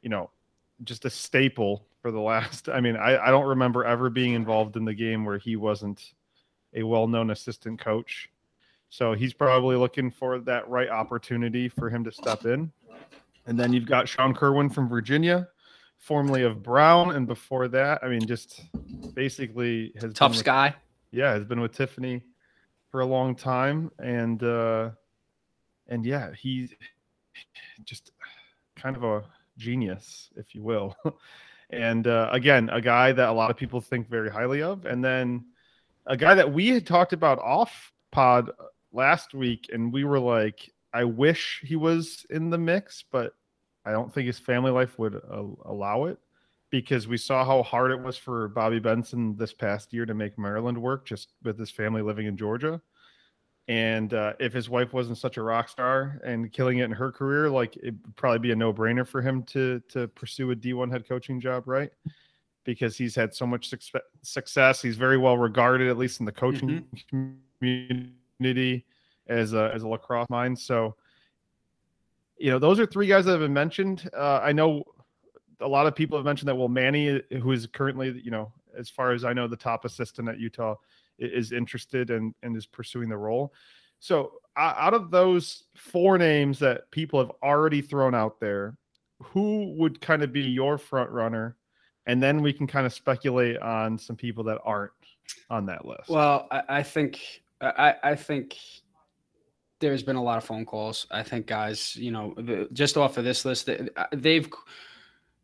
you 0.02 0.08
know 0.08 0.30
just 0.84 1.04
a 1.04 1.10
staple 1.10 1.86
for 2.02 2.10
the 2.10 2.20
last 2.20 2.68
i 2.72 2.80
mean 2.80 2.96
I, 2.96 3.18
I 3.18 3.30
don't 3.30 3.46
remember 3.46 3.84
ever 3.84 4.10
being 4.10 4.34
involved 4.34 4.76
in 4.76 4.84
the 4.84 4.94
game 4.94 5.24
where 5.24 5.38
he 5.38 5.56
wasn't 5.56 6.12
a 6.74 6.82
well-known 6.82 7.30
assistant 7.30 7.80
coach 7.80 8.28
so 8.94 9.12
he's 9.12 9.32
probably 9.32 9.74
looking 9.74 10.08
for 10.08 10.38
that 10.38 10.68
right 10.68 10.88
opportunity 10.88 11.68
for 11.68 11.90
him 11.90 12.04
to 12.04 12.12
step 12.12 12.44
in. 12.44 12.70
And 13.46 13.58
then 13.58 13.72
you've 13.72 13.86
got 13.86 14.08
Sean 14.08 14.34
Kirwan 14.34 14.70
from 14.70 14.88
Virginia, 14.88 15.48
formerly 15.98 16.42
of 16.42 16.62
Brown, 16.62 17.14
and 17.14 17.26
before 17.26 17.68
that, 17.68 18.02
I 18.02 18.08
mean, 18.08 18.26
just 18.26 18.62
basically 19.14 19.92
has 20.00 20.14
tough 20.14 20.32
with, 20.32 20.44
guy. 20.44 20.74
Yeah, 21.10 21.32
has 21.32 21.44
been 21.44 21.60
with 21.60 21.72
Tiffany 21.72 22.22
for 22.90 23.00
a 23.00 23.06
long 23.06 23.34
time, 23.34 23.90
and 23.98 24.42
uh, 24.42 24.90
and 25.88 26.04
yeah, 26.04 26.30
he's 26.32 26.72
just 27.84 28.12
kind 28.76 28.96
of 28.96 29.04
a 29.04 29.24
genius, 29.58 30.30
if 30.36 30.54
you 30.54 30.62
will. 30.62 30.96
and 31.70 32.06
uh, 32.06 32.28
again, 32.32 32.68
a 32.70 32.80
guy 32.80 33.12
that 33.12 33.28
a 33.28 33.32
lot 33.32 33.50
of 33.50 33.56
people 33.56 33.80
think 33.80 34.08
very 34.08 34.30
highly 34.30 34.62
of, 34.62 34.86
and 34.86 35.04
then 35.04 35.44
a 36.06 36.16
guy 36.16 36.34
that 36.34 36.52
we 36.52 36.68
had 36.68 36.86
talked 36.86 37.12
about 37.12 37.38
off 37.38 37.92
pod 38.10 38.50
last 38.92 39.34
week, 39.34 39.68
and 39.72 39.92
we 39.92 40.04
were 40.04 40.20
like, 40.20 40.70
I 40.94 41.04
wish 41.04 41.62
he 41.64 41.76
was 41.76 42.24
in 42.30 42.50
the 42.50 42.58
mix, 42.58 43.04
but 43.10 43.34
I 43.84 43.92
don't 43.92 44.12
think 44.12 44.26
his 44.26 44.38
family 44.38 44.70
life 44.70 44.98
would 44.98 45.16
uh, 45.16 45.42
allow 45.64 46.04
it 46.04 46.18
because 46.70 47.06
we 47.06 47.16
saw 47.16 47.44
how 47.44 47.62
hard 47.62 47.90
it 47.90 48.00
was 48.00 48.16
for 48.16 48.48
Bobby 48.48 48.78
Benson 48.78 49.36
this 49.36 49.52
past 49.52 49.92
year 49.92 50.06
to 50.06 50.14
make 50.14 50.38
Maryland 50.38 50.80
work 50.80 51.04
just 51.04 51.32
with 51.42 51.58
his 51.58 51.70
family 51.70 52.00
living 52.00 52.26
in 52.26 52.36
Georgia. 52.36 52.80
And 53.68 54.14
uh, 54.14 54.34
if 54.40 54.52
his 54.52 54.70
wife 54.70 54.92
wasn't 54.92 55.18
such 55.18 55.36
a 55.36 55.42
rock 55.42 55.68
star 55.68 56.20
and 56.24 56.52
killing 56.52 56.78
it 56.78 56.84
in 56.84 56.92
her 56.92 57.12
career, 57.12 57.50
like 57.50 57.76
it'd 57.76 58.16
probably 58.16 58.38
be 58.38 58.52
a 58.52 58.56
no 58.56 58.72
brainer 58.72 59.06
for 59.06 59.22
him 59.22 59.42
to 59.44 59.80
to 59.88 60.08
pursue 60.08 60.50
a 60.50 60.56
D1 60.56 60.90
head 60.90 61.08
coaching 61.08 61.40
job, 61.40 61.66
right? 61.66 61.90
because 62.64 62.96
he's 62.96 63.14
had 63.14 63.34
so 63.34 63.46
much 63.46 63.72
success. 64.22 64.82
He's 64.82 64.96
very 64.96 65.18
well 65.18 65.36
regarded, 65.36 65.88
at 65.88 65.98
least 65.98 66.20
in 66.20 66.26
the 66.26 66.32
coaching 66.32 66.84
mm-hmm. 67.12 67.32
community, 67.58 68.86
as 69.28 69.52
a 69.52 69.70
as 69.74 69.82
a 69.82 69.88
lacrosse 69.88 70.28
mind. 70.28 70.58
So, 70.58 70.96
you 72.36 72.50
know, 72.50 72.58
those 72.58 72.78
are 72.78 72.86
three 72.86 73.06
guys 73.06 73.24
that 73.24 73.32
have 73.32 73.40
been 73.40 73.52
mentioned. 73.52 74.08
Uh, 74.16 74.40
I 74.42 74.52
know 74.52 74.84
a 75.60 75.68
lot 75.68 75.86
of 75.86 75.94
people 75.94 76.18
have 76.18 76.24
mentioned 76.24 76.48
that. 76.48 76.56
Well, 76.56 76.68
Manny, 76.68 77.22
who 77.30 77.52
is 77.52 77.66
currently, 77.66 78.20
you 78.22 78.30
know, 78.30 78.52
as 78.76 78.90
far 78.90 79.12
as 79.12 79.24
I 79.24 79.32
know, 79.32 79.46
the 79.46 79.56
top 79.56 79.84
assistant 79.84 80.28
at 80.28 80.38
Utah, 80.38 80.76
is 81.18 81.52
interested 81.52 82.10
and 82.10 82.34
and 82.42 82.56
is 82.56 82.66
pursuing 82.66 83.08
the 83.08 83.16
role. 83.16 83.52
So, 84.00 84.32
out 84.56 84.94
of 84.94 85.10
those 85.10 85.64
four 85.74 86.18
names 86.18 86.58
that 86.58 86.90
people 86.90 87.20
have 87.20 87.32
already 87.42 87.80
thrown 87.80 88.14
out 88.14 88.38
there, 88.40 88.76
who 89.22 89.74
would 89.76 90.00
kind 90.00 90.22
of 90.22 90.32
be 90.32 90.42
your 90.42 90.78
front 90.78 91.10
runner? 91.10 91.56
And 92.06 92.22
then 92.22 92.42
we 92.42 92.52
can 92.52 92.66
kind 92.66 92.84
of 92.84 92.92
speculate 92.92 93.56
on 93.58 93.96
some 93.96 94.16
people 94.16 94.44
that 94.44 94.58
aren't 94.62 94.92
on 95.48 95.66
that 95.66 95.86
list. 95.86 96.10
Well, 96.10 96.46
I, 96.50 96.62
I 96.68 96.82
think 96.82 97.42
I, 97.60 97.94
I 98.02 98.14
think 98.14 98.56
there's 99.88 100.02
been 100.02 100.16
a 100.16 100.22
lot 100.22 100.38
of 100.38 100.44
phone 100.44 100.64
calls. 100.64 101.06
I 101.10 101.22
think 101.22 101.46
guys, 101.46 101.96
you 101.96 102.10
know, 102.10 102.34
the, 102.36 102.68
just 102.72 102.96
off 102.96 103.16
of 103.18 103.24
this 103.24 103.44
list, 103.44 103.68
they've 104.12 104.48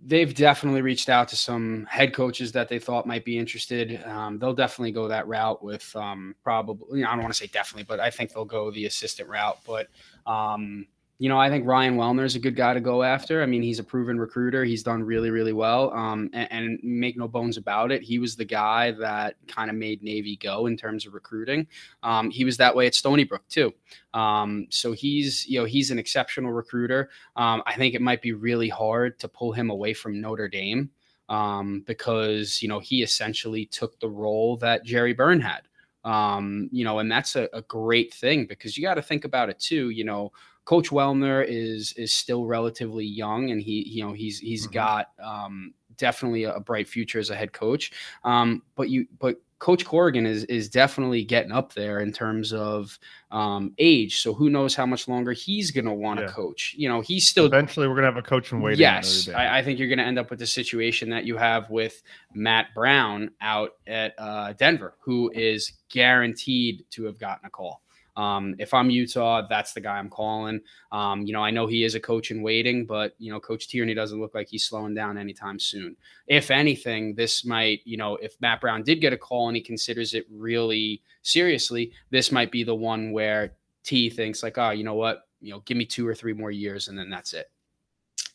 they've 0.02 0.34
definitely 0.34 0.82
reached 0.82 1.08
out 1.08 1.28
to 1.28 1.36
some 1.36 1.86
head 1.88 2.14
coaches 2.14 2.52
that 2.52 2.68
they 2.68 2.78
thought 2.78 3.06
might 3.06 3.24
be 3.24 3.38
interested. 3.38 4.02
Um, 4.04 4.38
they'll 4.38 4.54
definitely 4.54 4.92
go 4.92 5.08
that 5.08 5.26
route 5.26 5.62
with 5.62 5.94
um, 5.94 6.34
probably. 6.42 6.98
You 6.98 7.04
know, 7.04 7.10
I 7.10 7.14
don't 7.14 7.22
want 7.22 7.34
to 7.34 7.38
say 7.38 7.48
definitely, 7.48 7.84
but 7.84 8.00
I 8.00 8.10
think 8.10 8.32
they'll 8.32 8.44
go 8.44 8.70
the 8.70 8.86
assistant 8.86 9.28
route. 9.28 9.58
But 9.66 9.88
um, 10.26 10.86
you 11.20 11.28
know, 11.28 11.38
I 11.38 11.50
think 11.50 11.66
Ryan 11.66 11.98
Wellner 11.98 12.24
is 12.24 12.34
a 12.34 12.40
good 12.40 12.56
guy 12.56 12.72
to 12.72 12.80
go 12.80 13.02
after. 13.02 13.42
I 13.42 13.46
mean, 13.46 13.62
he's 13.62 13.78
a 13.78 13.84
proven 13.84 14.18
recruiter. 14.18 14.64
He's 14.64 14.82
done 14.82 15.02
really, 15.02 15.28
really 15.28 15.52
well. 15.52 15.92
Um, 15.92 16.30
and, 16.32 16.48
and, 16.50 16.80
make 16.82 17.18
no 17.18 17.28
bones 17.28 17.58
about 17.58 17.92
it, 17.92 18.02
he 18.02 18.18
was 18.18 18.36
the 18.36 18.44
guy 18.46 18.92
that 18.92 19.36
kind 19.46 19.68
of 19.68 19.76
made 19.76 20.02
Navy 20.02 20.36
go 20.36 20.64
in 20.64 20.78
terms 20.78 21.04
of 21.06 21.12
recruiting. 21.12 21.66
Um, 22.02 22.30
he 22.30 22.46
was 22.46 22.56
that 22.56 22.74
way 22.74 22.86
at 22.86 22.94
Stony 22.94 23.24
Brook 23.24 23.42
too. 23.50 23.74
Um, 24.14 24.66
so 24.70 24.92
he's, 24.92 25.46
you 25.46 25.60
know, 25.60 25.66
he's 25.66 25.90
an 25.90 25.98
exceptional 25.98 26.52
recruiter. 26.52 27.10
Um, 27.36 27.62
I 27.66 27.74
think 27.74 27.94
it 27.94 28.00
might 28.00 28.22
be 28.22 28.32
really 28.32 28.70
hard 28.70 29.18
to 29.18 29.28
pull 29.28 29.52
him 29.52 29.68
away 29.68 29.92
from 29.92 30.22
Notre 30.22 30.48
Dame 30.48 30.90
um, 31.30 31.84
because 31.86 32.60
you 32.60 32.68
know 32.68 32.80
he 32.80 33.02
essentially 33.02 33.64
took 33.66 33.98
the 34.00 34.10
role 34.10 34.56
that 34.58 34.84
Gerry 34.84 35.14
Byrne 35.14 35.40
had. 35.40 35.62
Um, 36.02 36.68
you 36.72 36.84
know, 36.84 36.98
and 36.98 37.10
that's 37.10 37.36
a, 37.36 37.48
a 37.52 37.62
great 37.62 38.12
thing 38.12 38.46
because 38.46 38.76
you 38.76 38.82
got 38.82 38.94
to 38.94 39.02
think 39.02 39.24
about 39.24 39.50
it 39.50 39.58
too. 39.58 39.90
You 39.90 40.04
know, 40.04 40.32
Coach 40.70 40.90
Wellner 40.90 41.44
is 41.44 41.92
is 41.94 42.12
still 42.12 42.46
relatively 42.46 43.04
young, 43.04 43.50
and 43.50 43.60
he 43.60 43.88
you 43.88 44.04
know 44.04 44.12
he's 44.12 44.38
he's 44.38 44.66
mm-hmm. 44.66 44.74
got 44.74 45.08
um, 45.20 45.74
definitely 45.96 46.44
a 46.44 46.60
bright 46.60 46.86
future 46.86 47.18
as 47.18 47.28
a 47.28 47.34
head 47.34 47.52
coach. 47.52 47.90
Um, 48.22 48.62
but 48.76 48.88
you 48.88 49.08
but 49.18 49.42
Coach 49.58 49.84
Corrigan 49.84 50.26
is 50.26 50.44
is 50.44 50.68
definitely 50.68 51.24
getting 51.24 51.50
up 51.50 51.74
there 51.74 51.98
in 51.98 52.12
terms 52.12 52.52
of 52.52 52.96
um, 53.32 53.74
age. 53.78 54.20
So 54.20 54.32
who 54.32 54.48
knows 54.48 54.76
how 54.76 54.86
much 54.86 55.08
longer 55.08 55.32
he's 55.32 55.72
going 55.72 55.86
to 55.86 55.92
want 55.92 56.20
to 56.20 56.26
yeah. 56.26 56.30
coach? 56.30 56.72
You 56.78 56.88
know, 56.88 57.00
he's 57.00 57.26
still 57.26 57.46
eventually 57.46 57.88
we're 57.88 57.94
going 57.94 58.04
to 58.04 58.12
have 58.12 58.16
a 58.16 58.22
coach 58.22 58.52
in 58.52 58.60
waiting. 58.60 58.78
Yes, 58.78 59.28
I, 59.28 59.58
I, 59.58 59.64
think 59.64 59.80
you're 59.80 59.88
going 59.88 59.98
to 59.98 60.04
end 60.04 60.20
up 60.20 60.30
with 60.30 60.38
the 60.38 60.46
situation 60.46 61.10
that 61.10 61.24
you 61.24 61.36
have 61.36 61.68
with 61.68 62.00
Matt 62.32 62.68
Brown 62.76 63.32
out 63.40 63.72
at 63.88 64.14
uh, 64.18 64.52
Denver, 64.52 64.94
who 65.00 65.32
is 65.34 65.72
guaranteed 65.88 66.84
to 66.90 67.06
have 67.06 67.18
gotten 67.18 67.44
a 67.44 67.50
call. 67.50 67.82
Um, 68.16 68.54
if 68.58 68.74
I'm 68.74 68.90
Utah, 68.90 69.46
that's 69.48 69.72
the 69.72 69.80
guy 69.80 69.98
I'm 69.98 70.08
calling. 70.08 70.60
Um, 70.92 71.22
you 71.22 71.32
know, 71.32 71.42
I 71.42 71.50
know 71.50 71.66
he 71.66 71.84
is 71.84 71.94
a 71.94 72.00
coach 72.00 72.30
in 72.30 72.42
waiting, 72.42 72.86
but 72.86 73.14
you 73.18 73.32
know, 73.32 73.40
Coach 73.40 73.68
Tierney 73.68 73.94
doesn't 73.94 74.20
look 74.20 74.34
like 74.34 74.48
he's 74.48 74.64
slowing 74.64 74.94
down 74.94 75.18
anytime 75.18 75.58
soon. 75.58 75.96
If 76.26 76.50
anything, 76.50 77.14
this 77.14 77.44
might, 77.44 77.80
you 77.84 77.96
know, 77.96 78.16
if 78.16 78.40
Matt 78.40 78.60
Brown 78.60 78.82
did 78.82 79.00
get 79.00 79.12
a 79.12 79.18
call 79.18 79.48
and 79.48 79.56
he 79.56 79.62
considers 79.62 80.14
it 80.14 80.26
really 80.30 81.02
seriously, 81.22 81.92
this 82.10 82.32
might 82.32 82.50
be 82.50 82.64
the 82.64 82.74
one 82.74 83.12
where 83.12 83.52
T 83.84 84.10
thinks 84.10 84.42
like, 84.42 84.58
oh, 84.58 84.70
you 84.70 84.84
know 84.84 84.94
what, 84.94 85.28
you 85.40 85.52
know, 85.52 85.60
give 85.60 85.76
me 85.76 85.86
two 85.86 86.06
or 86.06 86.14
three 86.14 86.34
more 86.34 86.50
years 86.50 86.88
and 86.88 86.98
then 86.98 87.10
that's 87.10 87.32
it. 87.32 87.50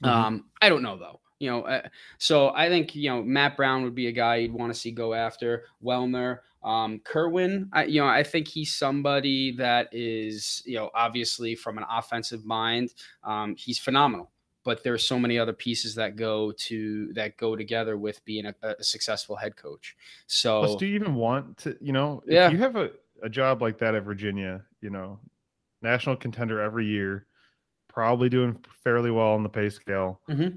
Mm-hmm. 0.04 0.10
Um, 0.10 0.46
I 0.62 0.70
don't 0.70 0.84
know 0.84 0.98
though. 0.98 1.20
You 1.40 1.50
know, 1.50 1.62
uh, 1.64 1.82
so 2.18 2.50
I 2.56 2.70
think 2.70 2.96
you 2.96 3.10
know 3.10 3.22
Matt 3.22 3.58
Brown 3.58 3.84
would 3.84 3.96
be 3.96 4.08
a 4.08 4.12
guy 4.12 4.38
you'd 4.38 4.54
want 4.54 4.74
to 4.74 4.80
see 4.80 4.92
go 4.92 5.14
after. 5.14 5.64
Wellner, 5.84 6.40
um, 6.66 7.00
Kirwan, 7.06 7.70
I, 7.72 7.86
you 7.86 8.02
know, 8.02 8.08
I 8.08 8.24
think 8.24 8.48
he's 8.48 8.74
somebody 8.74 9.56
that 9.58 9.88
is, 9.92 10.64
you 10.66 10.76
know, 10.76 10.90
obviously 10.96 11.54
from 11.54 11.78
an 11.78 11.86
offensive 11.90 12.44
mind, 12.44 12.96
um, 13.24 13.56
he's 13.56 13.78
phenomenal. 13.78 14.32
But 14.64 14.84
there's 14.84 15.06
so 15.06 15.20
many 15.20 15.38
other 15.38 15.54
pieces 15.54 15.94
that 15.94 16.16
go 16.16 16.52
to 16.52 17.14
that 17.14 17.38
go 17.38 17.56
together 17.56 17.98
with 17.98 18.26
being 18.26 18.48
a, 18.48 18.56
a 18.64 18.84
successful 18.84 19.36
head 19.36 19.56
coach. 19.56 19.96
So, 20.26 20.64
Plus, 20.64 20.76
do 20.78 20.88
you 20.88 20.96
even 20.96 21.14
want 21.14 21.58
to, 21.58 21.78
you 21.80 21.94
know, 21.94 22.24
yeah, 22.26 22.50
you 22.50 22.58
have 22.58 22.76
a, 22.76 22.90
a 23.22 23.30
job 23.30 23.62
like 23.62 23.78
that 23.78 23.94
at 23.94 24.02
Virginia, 24.02 24.64
you 24.82 24.90
know, 24.90 25.20
national 25.84 26.16
contender 26.16 26.60
every 26.60 26.88
year, 26.88 27.28
probably 27.88 28.28
doing 28.28 28.58
fairly 28.84 29.12
well 29.12 29.34
on 29.34 29.44
the 29.44 29.50
pay 29.50 29.70
scale. 29.70 30.20
Mm-hmm. 30.28 30.56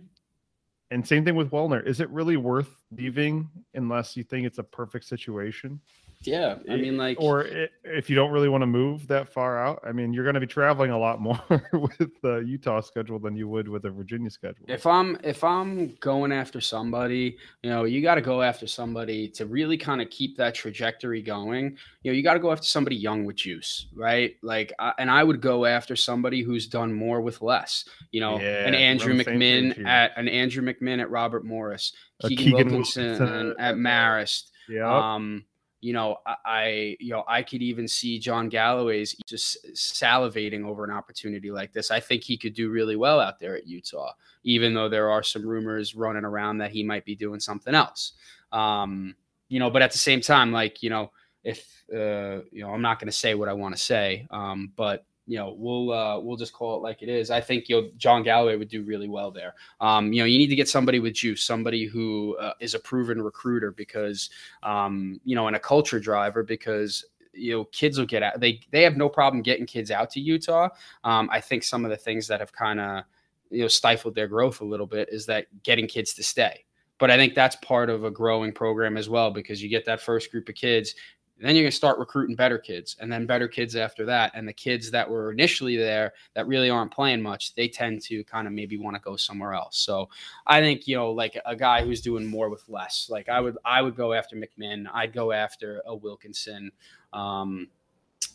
And 0.91 1.07
same 1.07 1.25
thing 1.25 1.35
with 1.35 1.51
Wellner. 1.51 1.85
Is 1.87 2.01
it 2.01 2.09
really 2.11 2.37
worth 2.37 2.83
leaving 2.97 3.49
unless 3.75 4.17
you 4.17 4.25
think 4.25 4.47
it's 4.47 4.59
a 4.59 4.63
perfect 4.63 5.05
situation? 5.05 5.81
Yeah, 6.23 6.57
I 6.69 6.77
mean, 6.77 6.97
like, 6.97 7.17
or 7.21 7.47
if 7.85 8.11
you 8.11 8.17
don't 8.17 8.33
really 8.33 8.49
want 8.49 8.63
to 8.63 8.67
move 8.67 9.07
that 9.07 9.29
far 9.29 9.57
out, 9.57 9.81
I 9.87 9.93
mean, 9.93 10.13
you're 10.13 10.25
going 10.25 10.35
to 10.35 10.41
be 10.41 10.49
traveling 10.49 10.91
a 10.91 10.99
lot 10.99 11.21
more 11.21 11.41
with 11.73 12.11
the 12.23 12.39
Utah 12.45 12.81
schedule 12.81 13.21
than 13.21 13.37
you 13.37 13.49
would 13.49 13.69
with 13.69 13.85
a 13.85 13.91
Virginia 13.91 14.29
schedule. 14.29 14.65
If 14.69 14.85
I'm 14.85 15.17
if 15.23 15.45
I'm 15.45 15.95
going 16.01 16.33
after 16.33 16.61
somebody, 16.61 17.39
you 17.63 17.71
know, 17.71 17.85
you 17.85 18.03
got 18.03 18.17
to 18.17 18.21
go 18.21 18.43
after 18.43 18.67
somebody 18.67 19.29
to 19.31 19.47
really 19.47 19.77
kind 19.77 20.03
of 20.03 20.11
keep 20.11 20.37
that 20.39 20.57
trajectory 20.57 21.23
going. 21.23 21.77
You 22.03 22.11
know, 22.11 22.17
you 22.17 22.25
got 22.25 22.35
to 22.35 22.41
go 22.41 22.51
after 22.51 22.67
somebody 22.67 22.97
young 22.97 23.25
with 23.25 23.37
juice, 23.37 23.87
right? 23.95 24.35
Like, 24.43 24.73
I, 24.81 24.95
and 24.99 25.11
I 25.11 25.23
would 25.23 25.41
go 25.41 25.67
after 25.67 25.95
somebody 25.95 26.43
who's 26.43 26.67
done 26.67 26.93
more 26.93 27.21
with 27.21 27.43
less. 27.43 27.85
You 28.11 28.21
know, 28.23 28.41
yeah, 28.41 28.67
an 28.67 28.75
Andrew 28.75 29.15
McMinn 29.15 29.87
at 29.87 30.13
an 30.17 30.27
Andrew 30.27 30.65
McMinn 30.65 31.01
at 31.01 31.11
Robert 31.11 31.45
Morris, 31.45 31.93
Keegan, 32.23 32.37
Keegan 32.37 32.67
Wilkinson, 32.73 33.19
Wilkinson 33.21 33.55
at 33.61 33.77
Marist. 33.77 34.51
Yeah. 34.69 35.15
Um, 35.15 35.45
you 35.81 35.93
know, 35.93 36.17
I, 36.45 36.97
you 36.99 37.11
know, 37.11 37.25
I 37.29 37.43
could 37.43 37.63
even 37.63 37.87
see 37.87 38.19
John 38.19 38.49
Galloway's 38.49 39.15
just 39.27 39.59
salivating 39.75 40.65
over 40.65 40.85
an 40.85 40.91
opportunity 40.91 41.51
like 41.51 41.73
this. 41.73 41.91
I 41.91 42.01
think 42.01 42.25
he 42.25 42.37
could 42.37 42.55
do 42.55 42.71
really 42.71 42.97
well 42.97 43.21
out 43.21 43.39
there 43.39 43.57
at 43.57 43.67
Utah, 43.67 44.13
even 44.43 44.75
though 44.75 44.89
there 44.89 45.11
are 45.11 45.23
some 45.23 45.47
rumors 45.47 45.95
running 45.95 46.25
around 46.25 46.59
that 46.59 46.73
he 46.73 46.83
might 46.83 47.05
be 47.05 47.15
doing 47.15 47.39
something 47.39 47.75
else. 47.75 48.13
Um, 48.51 49.15
you 49.49 49.61
know, 49.61 49.71
but 49.71 49.83
at 49.83 49.93
the 49.93 49.99
same 49.99 50.21
time, 50.21 50.53
like, 50.53 50.83
you 50.83 50.91
know, 50.91 51.13
if, 51.45 51.85
uh, 51.95 52.43
you 52.51 52.63
know, 52.63 52.71
I'm 52.71 52.83
not 52.83 52.99
going 52.99 53.07
to 53.07 53.13
say 53.13 53.35
what 53.35 53.49
I 53.49 53.53
want 53.53 53.77
to 53.77 53.81
say, 53.81 54.27
um, 54.31 54.73
but 54.77 55.05
you 55.29 55.37
know, 55.37 55.55
we'll 55.59 55.93
uh, 55.93 56.19
we'll 56.19 56.39
just 56.39 56.55
call 56.55 56.77
it 56.77 56.83
like 56.83 57.03
it 57.03 57.11
is. 57.11 57.31
I 57.31 57.43
think 57.43 57.69
you 57.69 57.81
know 57.81 57.91
John 57.99 58.23
Galloway 58.23 58.57
would 58.57 58.71
do 58.71 58.83
really 58.83 59.09
well 59.09 59.31
there. 59.31 59.55
Um, 59.79 60.11
you 60.11 60.21
know, 60.21 60.25
you 60.25 60.39
need 60.39 60.47
to 60.49 60.57
get 60.57 60.71
somebody 60.71 61.01
with 61.01 61.13
juice, 61.13 61.45
somebody 61.45 61.85
who 61.85 62.35
uh, 62.39 62.55
is 62.61 62.73
a 62.73 62.79
proven 62.79 63.21
recruiter, 63.21 63.71
because 63.71 64.31
um, 64.63 65.21
you 65.25 65.37
know, 65.37 65.47
and 65.47 65.55
a 65.55 65.61
culture 65.61 66.01
driver, 66.01 66.43
because 66.43 67.05
you 67.35 67.53
know 67.53 67.65
kids 67.67 67.99
will 67.99 68.07
get 68.07 68.23
out. 68.23 68.41
They 68.41 68.61
they 68.71 68.83
have 68.83 68.97
no 68.97 69.11
problem 69.11 69.43
getting 69.43 69.67
kids 69.67 69.91
out 69.91 70.09
to 70.13 70.21
Utah. 70.21 70.71
Um, 71.05 71.29
I 71.31 71.43
think 71.43 71.63
some 71.63 71.85
of 71.85 71.91
the 71.91 71.97
things 71.99 72.27
that 72.29 72.41
have 72.41 72.53
kind 72.53 72.81
of 72.81 73.05
you 73.51 73.61
know 73.61 73.69
stifled 73.69 74.15
their 74.15 74.29
growth 74.29 74.63
a 74.63 74.65
little 74.65 74.87
bit 74.87 75.11
is 75.13 75.27
that 75.27 75.47
getting 75.63 75.87
kids 75.87 76.15
to 76.15 76.23
stay. 76.23 76.65
But 76.99 77.11
I 77.11 77.17
think 77.17 77.35
that's 77.35 77.57
part 77.57 77.91
of 77.91 78.05
a 78.05 78.11
growing 78.11 78.53
program 78.53 78.97
as 78.97 79.09
well 79.09 79.31
because 79.31 79.63
you 79.63 79.69
get 79.69 79.85
that 79.85 80.01
first 80.01 80.33
group 80.33 80.49
of 80.49 80.57
kids, 80.57 80.95
then 81.41 81.55
you're 81.55 81.63
going 81.63 81.71
to 81.71 81.77
start 81.77 81.99
recruiting 81.99 82.35
better 82.35 82.59
kids 82.59 82.97
and 83.01 83.13
then 83.13 83.27
better 83.27 83.47
kids 83.47 83.77
after 83.77 84.05
that. 84.07 84.33
And 84.35 84.47
the 84.47 84.53
kids 84.53 84.91
that 84.91 85.09
were 85.09 85.31
initially 85.31 85.77
there 85.77 86.13
that 86.35 86.47
really 86.49 86.69
aren't 86.69 86.93
playing 86.93 87.23
much, 87.23 87.55
they 87.55 87.69
tend 87.69 88.03
to 88.03 88.25
kind 88.25 88.47
of 88.47 88.53
maybe 88.53 88.77
want 88.77 88.97
to 88.97 89.03
go 89.03 89.17
somewhere 89.17 89.55
else. 89.55 89.79
So 89.79 90.09
I 90.47 90.61
think, 90.61 90.89
you 90.89 90.97
know, 90.97 91.13
like 91.13 91.39
a 91.47 91.55
guy 91.55 91.85
who's 91.85 92.01
doing 92.01 92.27
more 92.27 92.51
with 92.51 92.69
less, 92.69 93.09
like 93.09 93.29
I 93.29 93.41
would, 93.41 93.57
I 93.65 93.83
would 93.83 93.95
go 93.95 94.13
after 94.13 94.37
McMinn. 94.37 94.87
I'd 94.93 95.13
go 95.13 95.33
after 95.33 95.81
a 95.87 95.95
Wilkinson. 95.95 96.73
Um, 97.13 97.69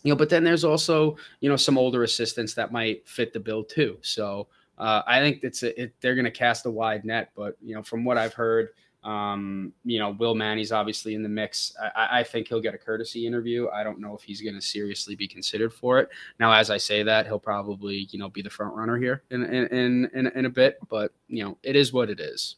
you 0.03 0.11
know, 0.11 0.15
but 0.15 0.29
then 0.29 0.43
there's 0.43 0.63
also, 0.63 1.17
you 1.41 1.49
know, 1.49 1.57
some 1.57 1.77
older 1.77 2.03
assistants 2.03 2.53
that 2.53 2.71
might 2.71 3.07
fit 3.07 3.33
the 3.33 3.39
bill 3.39 3.63
too. 3.63 3.97
So 4.01 4.47
uh, 4.77 5.01
I 5.05 5.19
think 5.19 5.43
it's 5.43 5.63
a, 5.63 5.81
it, 5.81 5.93
they're 6.01 6.15
going 6.15 6.25
to 6.25 6.31
cast 6.31 6.65
a 6.65 6.71
wide 6.71 7.05
net, 7.05 7.31
but 7.35 7.57
you 7.61 7.75
know, 7.75 7.83
from 7.83 8.03
what 8.05 8.17
I've 8.17 8.33
heard, 8.33 8.69
um, 9.03 9.73
you 9.83 9.99
know, 9.99 10.11
Will 10.11 10.33
Manny's 10.33 10.71
obviously 10.71 11.13
in 11.13 11.23
the 11.23 11.29
mix. 11.29 11.75
I, 11.95 12.19
I, 12.19 12.23
think 12.23 12.47
he'll 12.47 12.61
get 12.61 12.73
a 12.73 12.77
courtesy 12.77 13.27
interview. 13.27 13.67
I 13.69 13.83
don't 13.83 13.99
know 13.99 14.15
if 14.15 14.23
he's 14.23 14.41
going 14.41 14.55
to 14.55 14.61
seriously 14.61 15.15
be 15.15 15.27
considered 15.27 15.73
for 15.73 15.99
it. 15.99 16.09
Now, 16.39 16.53
as 16.53 16.69
I 16.69 16.77
say 16.77 17.03
that, 17.03 17.25
he'll 17.25 17.39
probably, 17.39 18.07
you 18.11 18.19
know, 18.19 18.29
be 18.29 18.41
the 18.41 18.49
front 18.49 18.73
runner 18.75 18.97
here 18.97 19.23
in 19.29 19.43
in 19.43 20.05
in, 20.13 20.27
in 20.27 20.45
a 20.45 20.49
bit. 20.49 20.77
But 20.89 21.11
you 21.27 21.43
know, 21.43 21.57
it 21.63 21.75
is 21.75 21.91
what 21.91 22.09
it 22.09 22.21
is. 22.21 22.55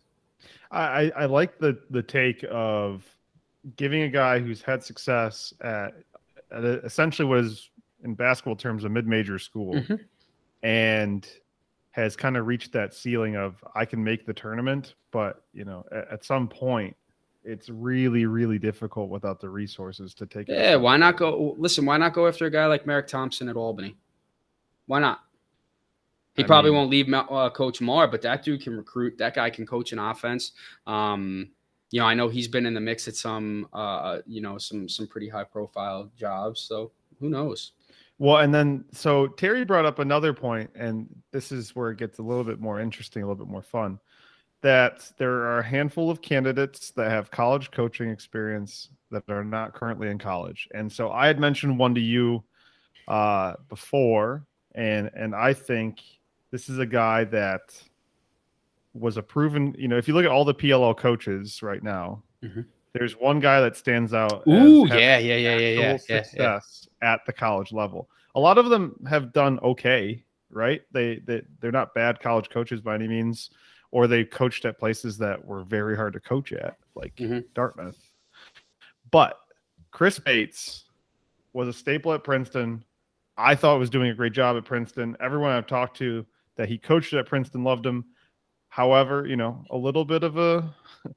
I, 0.71 1.11
I 1.15 1.25
like 1.25 1.57
the 1.57 1.79
the 1.89 2.03
take 2.03 2.45
of 2.51 3.03
giving 3.75 4.03
a 4.03 4.09
guy 4.09 4.39
who's 4.39 4.61
had 4.61 4.83
success 4.83 5.53
at, 5.61 5.93
at 6.51 6.63
essentially 6.63 7.27
was 7.27 7.69
in 8.03 8.13
basketball 8.13 8.55
terms 8.55 8.83
a 8.83 8.89
mid-major 8.89 9.39
school, 9.39 9.73
mm-hmm. 9.73 9.95
and 10.61 11.27
has 11.95 12.13
kind 12.17 12.35
of 12.35 12.45
reached 12.45 12.73
that 12.73 12.93
ceiling 12.93 13.37
of 13.37 13.63
I 13.73 13.85
can 13.85 14.03
make 14.03 14.25
the 14.25 14.33
tournament, 14.33 14.95
but 15.11 15.43
you 15.53 15.63
know, 15.63 15.85
at, 15.93 16.11
at 16.11 16.25
some 16.25 16.49
point, 16.49 16.93
it's 17.45 17.69
really 17.69 18.25
really 18.25 18.59
difficult 18.59 19.09
without 19.09 19.39
the 19.39 19.49
resources 19.49 20.13
to 20.15 20.25
take. 20.25 20.49
it 20.49 20.57
Yeah, 20.57 20.75
why 20.75 20.97
not 20.97 21.15
go? 21.15 21.55
Listen, 21.57 21.85
why 21.85 21.95
not 21.95 22.13
go 22.13 22.27
after 22.27 22.47
a 22.47 22.51
guy 22.51 22.65
like 22.65 22.85
Merrick 22.85 23.07
Thompson 23.07 23.47
at 23.47 23.55
Albany? 23.55 23.95
Why 24.87 24.99
not? 24.99 25.21
He 26.33 26.43
I 26.43 26.47
probably 26.47 26.71
mean- 26.71 26.79
won't 26.79 26.89
leave 26.89 27.13
uh, 27.13 27.49
Coach 27.51 27.79
Marr, 27.79 28.09
but 28.09 28.21
that 28.23 28.43
dude 28.43 28.61
can 28.61 28.75
recruit. 28.75 29.17
That 29.17 29.33
guy 29.33 29.49
can 29.49 29.65
coach 29.65 29.93
an 29.93 29.99
offense. 29.99 30.51
Um, 30.85 31.49
you 31.91 32.01
know, 32.01 32.07
I 32.07 32.13
know 32.13 32.27
he's 32.27 32.49
been 32.49 32.65
in 32.65 32.73
the 32.73 32.81
mix 32.81 33.07
at 33.07 33.15
some, 33.15 33.69
uh, 33.71 34.17
you 34.27 34.41
know, 34.41 34.57
some 34.57 34.89
some 34.89 35.07
pretty 35.07 35.29
high 35.29 35.45
profile 35.45 36.11
jobs. 36.17 36.59
So 36.59 36.91
who 37.21 37.29
knows? 37.29 37.71
Well, 38.17 38.37
and 38.37 38.53
then 38.53 38.85
so 38.91 39.27
Terry 39.27 39.65
brought 39.65 39.85
up 39.85 39.99
another 39.99 40.33
point, 40.33 40.69
and 40.75 41.07
this 41.31 41.51
is 41.51 41.75
where 41.75 41.91
it 41.91 41.97
gets 41.97 42.19
a 42.19 42.23
little 42.23 42.43
bit 42.43 42.59
more 42.59 42.79
interesting, 42.79 43.23
a 43.23 43.25
little 43.27 43.43
bit 43.43 43.51
more 43.51 43.61
fun. 43.61 43.99
That 44.61 45.11
there 45.17 45.33
are 45.33 45.59
a 45.59 45.63
handful 45.63 46.09
of 46.09 46.21
candidates 46.21 46.91
that 46.91 47.11
have 47.11 47.29
college 47.29 47.71
coaching 47.71 48.09
experience 48.09 48.89
that 49.11 49.23
are 49.29 49.43
not 49.43 49.73
currently 49.73 50.09
in 50.09 50.17
college, 50.17 50.67
and 50.73 50.91
so 50.91 51.11
I 51.11 51.27
had 51.27 51.39
mentioned 51.39 51.77
one 51.77 51.93
to 51.95 52.01
you 52.01 52.43
uh, 53.07 53.53
before, 53.69 54.45
and 54.73 55.11
and 55.13 55.35
I 55.35 55.53
think 55.53 55.99
this 56.51 56.69
is 56.69 56.79
a 56.79 56.85
guy 56.85 57.25
that 57.25 57.79
was 58.93 59.17
a 59.17 59.21
proven. 59.21 59.75
You 59.77 59.89
know, 59.89 59.97
if 59.97 60.07
you 60.07 60.13
look 60.13 60.25
at 60.25 60.31
all 60.31 60.45
the 60.45 60.55
PLL 60.55 60.97
coaches 60.97 61.61
right 61.61 61.83
now, 61.83 62.23
Mhm. 62.41 62.65
There's 62.95 63.17
one 63.17 63.41
guy 63.41 63.59
that 63.59 63.75
stands 63.75 64.13
out. 64.13 64.43
Ooh, 64.47 64.87
yeah, 64.87 65.17
yeah, 65.17 65.35
yeah, 65.35 65.57
yeah, 65.57 65.57
yeah, 65.57 65.97
yeah, 66.09 66.23
yeah. 66.33 66.59
at 67.01 67.19
the 67.25 67.33
college 67.33 67.73
level. 67.73 68.09
A 68.35 68.39
lot 68.39 68.57
of 68.57 68.69
them 68.69 68.95
have 69.09 69.33
done 69.33 69.59
okay, 69.59 70.23
right? 70.49 70.81
They 70.91 71.17
they 71.25 71.41
they're 71.59 71.71
not 71.73 71.93
bad 71.93 72.21
college 72.21 72.49
coaches 72.49 72.79
by 72.79 72.95
any 72.95 73.07
means, 73.07 73.49
or 73.91 74.07
they 74.07 74.23
coached 74.23 74.63
at 74.63 74.79
places 74.79 75.17
that 75.17 75.43
were 75.43 75.63
very 75.63 75.95
hard 75.97 76.13
to 76.13 76.21
coach 76.21 76.53
at, 76.53 76.77
like 76.95 77.15
Mhm. 77.17 77.43
Dartmouth. 77.53 78.11
But 79.11 79.39
Chris 79.91 80.17
Bates 80.17 80.85
was 81.51 81.67
a 81.67 81.73
staple 81.73 82.13
at 82.13 82.23
Princeton. 82.23 82.83
I 83.37 83.55
thought 83.55 83.77
was 83.77 83.89
doing 83.89 84.09
a 84.09 84.15
great 84.15 84.33
job 84.33 84.55
at 84.55 84.63
Princeton. 84.63 85.17
Everyone 85.19 85.51
I've 85.51 85.67
talked 85.67 85.97
to 85.97 86.25
that 86.55 86.69
he 86.69 86.77
coached 86.77 87.13
at 87.13 87.25
Princeton 87.25 87.65
loved 87.65 87.85
him. 87.85 88.05
However, 88.69 89.25
you 89.27 89.35
know, 89.35 89.65
a 89.69 89.77
little 89.77 90.05
bit 90.05 90.23
of 90.23 90.37
a 90.37 90.73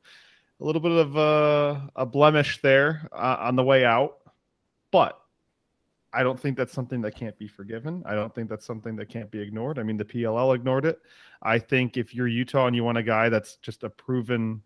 a 0.61 0.65
little 0.65 0.81
bit 0.81 0.93
of 0.93 1.17
a, 1.17 1.91
a 1.97 2.07
blemish 2.07 2.61
there 2.63 3.09
uh, 3.13 3.37
on 3.41 3.57
the 3.57 3.63
way 3.63 3.85
out, 3.85 4.19
but 4.91 5.21
I 6.13 6.23
don't 6.23 6.41
think 6.41 6.57
that's 6.57 6.73
something 6.73 7.01
that 7.03 7.15
can't 7.15 7.39
be 7.39 7.47
forgiven. 7.47 8.03
I 8.07 8.15
don't 8.15 8.35
think 8.35 8.49
that's 8.49 8.65
something 8.65 8.97
that 8.97 9.09
can't 9.09 9.31
be 9.31 9.41
ignored. 9.41 9.79
I 9.79 9.83
mean, 9.83 9.97
the 9.97 10.05
PLL 10.05 10.55
ignored 10.55 10.85
it. 10.85 11.01
I 11.43 11.59
think 11.59 11.97
if 11.97 12.15
you're 12.15 12.29
Utah 12.29 12.67
and 12.67 12.75
you 12.75 12.83
want 12.83 12.99
a 12.99 13.03
guy 13.03 13.29
that's 13.29 13.57
just 13.57 13.85
a 13.85 13.91
proven 13.91 14.63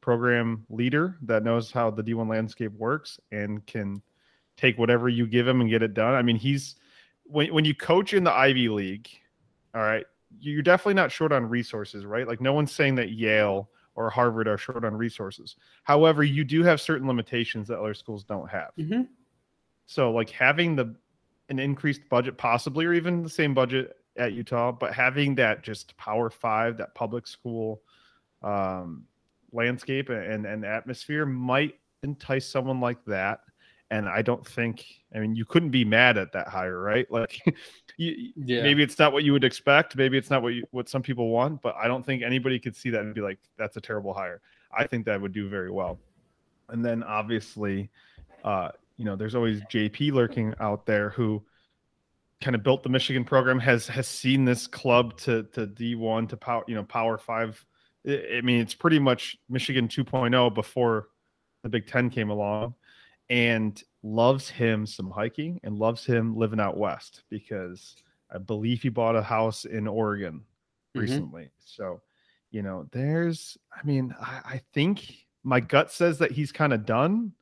program 0.00 0.64
leader 0.68 1.16
that 1.22 1.42
knows 1.42 1.70
how 1.70 1.90
the 1.90 2.02
D1 2.02 2.28
landscape 2.28 2.72
works 2.72 3.18
and 3.32 3.64
can 3.66 4.02
take 4.56 4.78
whatever 4.78 5.08
you 5.08 5.26
give 5.26 5.48
him 5.48 5.60
and 5.60 5.70
get 5.70 5.82
it 5.82 5.94
done. 5.94 6.14
I 6.14 6.22
mean, 6.22 6.36
he's 6.36 6.76
when 7.24 7.52
when 7.52 7.64
you 7.64 7.74
coach 7.74 8.14
in 8.14 8.22
the 8.22 8.32
Ivy 8.32 8.68
League, 8.68 9.08
all 9.74 9.82
right, 9.82 10.04
you're 10.40 10.62
definitely 10.62 10.94
not 10.94 11.10
short 11.10 11.32
on 11.32 11.48
resources, 11.48 12.04
right? 12.04 12.28
Like 12.28 12.40
no 12.40 12.52
one's 12.52 12.72
saying 12.72 12.96
that 12.96 13.10
Yale 13.10 13.68
or 13.94 14.10
Harvard 14.10 14.48
are 14.48 14.58
short 14.58 14.84
on 14.84 14.96
resources. 14.96 15.56
However, 15.84 16.22
you 16.24 16.44
do 16.44 16.62
have 16.64 16.80
certain 16.80 17.06
limitations 17.06 17.68
that 17.68 17.78
other 17.78 17.94
schools 17.94 18.24
don't 18.24 18.48
have. 18.48 18.70
Mhm. 18.78 19.08
So 19.86 20.12
like 20.12 20.30
having 20.30 20.76
the 20.76 20.96
an 21.50 21.58
increased 21.58 22.08
budget 22.08 22.38
possibly 22.38 22.86
or 22.86 22.94
even 22.94 23.22
the 23.22 23.28
same 23.28 23.52
budget 23.54 23.96
at 24.16 24.32
Utah, 24.32 24.72
but 24.72 24.94
having 24.94 25.34
that 25.34 25.62
just 25.62 25.96
power 25.96 26.30
5, 26.30 26.78
that 26.78 26.94
public 26.94 27.26
school 27.26 27.82
um 28.42 29.06
landscape 29.52 30.08
and 30.10 30.46
and 30.46 30.64
atmosphere 30.64 31.24
might 31.24 31.78
entice 32.02 32.46
someone 32.46 32.80
like 32.80 33.02
that 33.04 33.40
and 33.94 34.08
I 34.08 34.22
don't 34.22 34.44
think 34.44 34.84
I 35.14 35.20
mean 35.20 35.36
you 35.36 35.44
couldn't 35.44 35.70
be 35.70 35.84
mad 35.84 36.18
at 36.18 36.32
that 36.32 36.48
hire, 36.48 36.80
right? 36.80 37.06
Like 37.18 37.40
you, 37.96 38.32
Yeah. 38.36 38.62
maybe 38.62 38.82
it's 38.82 38.98
not 38.98 39.12
what 39.12 39.22
you 39.22 39.32
would 39.32 39.44
expect, 39.44 39.96
maybe 39.96 40.18
it's 40.18 40.30
not 40.30 40.42
what 40.42 40.54
you 40.54 40.64
what 40.72 40.88
some 40.88 41.02
people 41.02 41.28
want, 41.28 41.62
but 41.62 41.76
I 41.76 41.86
don't 41.86 42.04
think 42.04 42.22
anybody 42.22 42.58
could 42.58 42.74
see 42.74 42.90
that 42.90 43.02
and 43.02 43.14
be 43.14 43.20
like 43.20 43.38
that's 43.56 43.76
a 43.76 43.80
terrible 43.80 44.12
hire. 44.12 44.40
I 44.76 44.86
think 44.86 45.06
that 45.06 45.20
would 45.20 45.32
do 45.32 45.48
very 45.48 45.70
well. 45.70 46.00
And 46.68 46.84
then 46.84 47.02
obviously 47.04 47.90
uh 48.42 48.70
you 48.96 49.04
know, 49.04 49.16
there's 49.16 49.34
always 49.34 49.60
JP 49.62 50.12
lurking 50.12 50.54
out 50.60 50.86
there 50.86 51.10
who 51.10 51.42
kind 52.40 52.54
of 52.56 52.62
built 52.62 52.82
the 52.82 52.88
Michigan 52.88 53.24
program 53.24 53.60
has 53.60 53.86
has 53.86 54.08
seen 54.08 54.44
this 54.44 54.66
club 54.66 55.16
to 55.18 55.44
to 55.54 55.66
D1 55.68 56.28
to 56.30 56.36
power, 56.36 56.64
you 56.66 56.74
know, 56.74 56.82
power 56.84 57.16
5 57.16 57.66
I 58.06 58.38
I 58.38 58.40
mean, 58.40 58.60
it's 58.60 58.74
pretty 58.74 58.98
much 58.98 59.36
Michigan 59.48 59.86
2.0 59.86 60.52
before 60.52 61.08
the 61.62 61.68
Big 61.70 61.86
Ten 61.86 62.10
came 62.10 62.30
along, 62.30 62.74
and 63.30 63.82
loves 64.02 64.48
him 64.50 64.86
some 64.86 65.10
hiking 65.10 65.60
and 65.62 65.78
loves 65.78 66.04
him 66.04 66.36
living 66.36 66.60
out 66.60 66.76
west 66.76 67.24
because 67.30 67.96
I 68.30 68.38
believe 68.38 68.82
he 68.82 68.88
bought 68.90 69.16
a 69.16 69.22
house 69.22 69.64
in 69.64 69.86
Oregon 69.88 70.44
Mhm. 70.94 71.00
recently. 71.00 71.50
So, 71.58 72.02
you 72.50 72.62
know, 72.62 72.88
there's, 72.92 73.56
I 73.72 73.82
mean, 73.84 74.14
I, 74.20 74.42
I 74.44 74.62
think 74.72 75.26
my 75.42 75.60
gut 75.60 75.90
says 75.90 76.18
that 76.18 76.32
he's 76.32 76.52
kind 76.52 76.72
of 76.72 76.86
done, 76.86 77.32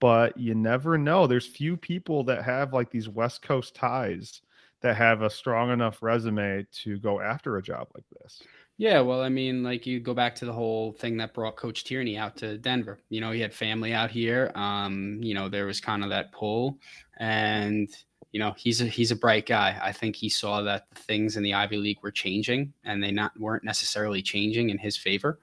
but 0.00 0.36
you 0.38 0.54
never 0.54 0.98
know. 0.98 1.26
There's 1.26 1.46
few 1.46 1.76
people 1.76 2.24
that 2.24 2.44
have 2.44 2.72
like 2.72 2.90
these 2.90 3.08
West 3.08 3.42
Coast 3.42 3.74
ties 3.74 4.42
that 4.80 4.96
have 4.96 5.22
a 5.22 5.30
strong 5.30 5.70
enough 5.70 6.02
resume 6.02 6.66
to 6.72 6.98
go 7.00 7.20
after 7.20 7.56
a 7.56 7.62
job 7.62 7.88
like 7.94 8.06
this. 8.20 8.48
Yeah, 8.78 9.00
well, 9.00 9.22
I 9.22 9.28
mean, 9.28 9.62
like 9.62 9.86
you 9.86 10.00
go 10.00 10.14
back 10.14 10.34
to 10.36 10.44
the 10.44 10.52
whole 10.52 10.92
thing 10.92 11.16
that 11.18 11.34
brought 11.34 11.56
Coach 11.56 11.84
Tierney 11.84 12.16
out 12.16 12.36
to 12.38 12.58
Denver. 12.58 12.98
You 13.10 13.20
know, 13.20 13.30
he 13.30 13.40
had 13.40 13.54
family 13.54 13.92
out 13.92 14.10
here. 14.10 14.50
Um, 14.54 15.20
you 15.22 15.34
know, 15.34 15.48
there 15.48 15.66
was 15.66 15.80
kind 15.80 16.02
of 16.02 16.10
that 16.10 16.32
pull, 16.32 16.78
and 17.18 17.88
you 18.32 18.40
know, 18.40 18.52
he's 18.56 18.80
a 18.80 18.86
he's 18.86 19.10
a 19.12 19.16
bright 19.16 19.46
guy. 19.46 19.78
I 19.80 19.92
think 19.92 20.16
he 20.16 20.28
saw 20.28 20.62
that 20.62 20.86
the 20.90 21.00
things 21.00 21.36
in 21.36 21.42
the 21.42 21.54
Ivy 21.54 21.76
League 21.76 21.98
were 22.02 22.10
changing, 22.10 22.72
and 22.84 23.02
they 23.02 23.12
not 23.12 23.38
weren't 23.38 23.64
necessarily 23.64 24.22
changing 24.22 24.70
in 24.70 24.78
his 24.78 24.96
favor. 24.96 25.38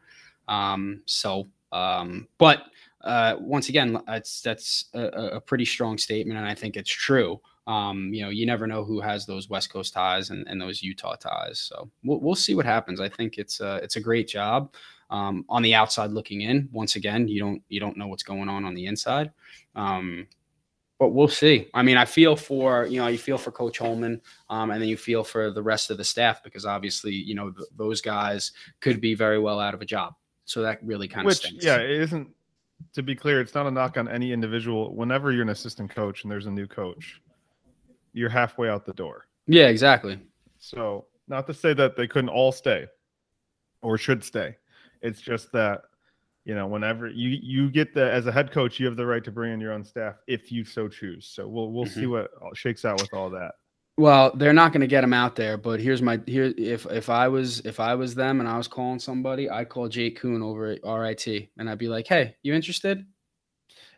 Um, 0.48 1.02
so, 1.06 1.48
um, 1.72 2.28
but 2.40 2.64
uh, 3.02 3.36
once 3.40 3.70
again, 3.70 3.98
that's 4.08 4.42
that's 4.42 4.86
a, 4.94 5.02
a- 5.02 5.30
a 5.38 5.42
pretty 5.42 5.66
strong 5.66 5.98
statement, 5.98 6.38
and 6.40 6.48
I 6.48 6.56
think 6.56 6.76
it's 6.76 6.90
true. 6.92 7.40
Um, 7.70 8.12
you 8.12 8.24
know, 8.24 8.30
you 8.30 8.48
never 8.48 8.66
know 8.66 8.84
who 8.84 9.00
has 9.00 9.28
those 9.28 9.48
West 9.48 9.72
Coast 9.72 9.94
ties 9.94 10.32
and, 10.32 10.48
and 10.48 10.60
those 10.60 10.82
Utah 10.82 11.16
ties. 11.16 11.60
So 11.60 11.88
we'll, 12.04 12.20
we'll 12.20 12.34
see 12.34 12.56
what 12.56 12.66
happens. 12.66 13.00
I 13.00 13.10
think 13.10 13.38
it's 13.38 13.60
a, 13.60 13.76
it's 13.84 13.96
a 13.96 14.02
great 14.02 14.28
job 14.28 14.74
um, 15.12 15.46
on 15.48 15.62
the 15.62 15.76
outside 15.76 16.10
looking 16.10 16.42
in. 16.42 16.68
Once 16.72 16.96
again, 16.96 17.28
you 17.28 17.40
don't 17.40 17.62
you 17.70 17.80
don't 17.80 17.96
know 17.96 18.08
what's 18.08 18.24
going 18.24 18.50
on 18.50 18.66
on 18.66 18.74
the 18.74 18.88
inside, 18.88 19.32
um, 19.76 20.26
but 20.98 21.10
we'll 21.10 21.28
see. 21.28 21.68
I 21.76 21.84
mean, 21.84 21.96
I 21.96 22.06
feel 22.06 22.36
for 22.36 22.88
you 22.88 23.00
know 23.00 23.08
you 23.08 23.20
feel 23.20 23.38
for 23.38 23.52
Coach 23.52 23.78
Holman, 23.78 24.20
um, 24.50 24.72
and 24.72 24.82
then 24.82 24.90
you 24.90 24.98
feel 24.98 25.24
for 25.24 25.52
the 25.52 25.62
rest 25.62 25.92
of 25.92 25.98
the 25.98 26.04
staff 26.04 26.44
because 26.44 26.66
obviously 26.66 27.14
you 27.14 27.36
know 27.36 27.52
th- 27.52 27.70
those 27.78 28.02
guys 28.02 28.52
could 28.80 29.00
be 29.00 29.14
very 29.14 29.40
well 29.40 29.60
out 29.60 29.76
of 29.76 29.82
a 29.82 29.86
job. 29.86 30.16
So 30.46 30.64
that 30.64 30.80
really 30.84 31.08
kind 31.08 31.22
of 31.22 31.28
Which, 31.28 31.38
stinks. 31.38 31.64
yeah, 31.64 31.78
it 31.78 32.02
isn't. 32.02 32.30
To 32.94 33.04
be 33.04 33.14
clear, 33.14 33.42
it's 33.42 33.54
not 33.54 33.68
a 33.68 33.72
knock 33.72 33.98
on 33.98 34.08
any 34.08 34.32
individual. 34.32 34.96
Whenever 34.96 35.32
you're 35.32 35.44
an 35.44 35.50
assistant 35.50 35.94
coach 35.94 36.24
and 36.24 36.32
there's 36.32 36.48
a 36.48 36.52
new 36.52 36.66
coach, 36.66 37.22
you're 38.14 38.30
halfway 38.30 38.70
out 38.70 38.86
the 38.86 38.94
door. 38.94 39.28
yeah, 39.48 39.68
exactly. 39.68 40.20
So, 40.60 41.06
not 41.28 41.48
to 41.48 41.54
say 41.54 41.74
that 41.74 41.96
they 41.96 42.08
couldn't 42.08 42.30
all 42.30 42.52
stay 42.52 42.88
or 43.82 43.98
should 43.98 44.24
stay. 44.24 44.58
It's 45.02 45.22
just 45.22 45.52
that 45.54 45.84
you 46.46 46.56
know, 46.56 46.66
whenever 46.66 47.08
you 47.08 47.30
you 47.30 47.70
get 47.70 47.94
the 47.94 48.12
as 48.12 48.26
a 48.26 48.32
head 48.32 48.52
coach, 48.52 48.80
you 48.80 48.88
have 48.88 48.96
the 48.96 49.06
right 49.06 49.24
to 49.24 49.32
bring 49.32 49.54
in 49.54 49.60
your 49.60 49.72
own 49.72 49.84
staff 49.84 50.16
if 50.28 50.52
you 50.52 50.66
so 50.66 50.88
choose. 50.88 51.26
So 51.26 51.48
we'll 51.48 51.72
we'll 51.72 51.86
see 51.86 52.02
mm-hmm. 52.02 52.46
what 52.46 52.58
shakes 52.58 52.86
out 52.86 53.00
with 53.00 53.14
all 53.14 53.30
that. 53.30 53.54
Well, 53.98 54.32
they're 54.36 54.54
not 54.54 54.72
going 54.72 54.82
to 54.82 54.88
get 54.88 55.04
him 55.04 55.14
out 55.14 55.36
there, 55.36 55.58
but 55.58 55.80
here's 55.82 56.02
my 56.02 56.20
here 56.26 56.54
if 56.58 56.86
if 56.88 57.10
I 57.10 57.28
was 57.28 57.60
if 57.66 57.80
I 57.80 57.94
was 57.96 58.16
them 58.16 58.40
and 58.40 58.48
I 58.48 58.58
was 58.58 58.68
calling 58.68 58.98
somebody, 58.98 59.50
I'd 59.50 59.70
call 59.70 59.90
Jake 59.90 60.20
Coon 60.20 60.42
over 60.42 60.68
at 60.68 60.80
RIT 60.84 61.50
and 61.58 61.70
I'd 61.70 61.78
be 61.78 61.90
like, 61.90 62.08
"Hey, 62.08 62.36
you 62.42 62.54
interested?" 62.56 63.06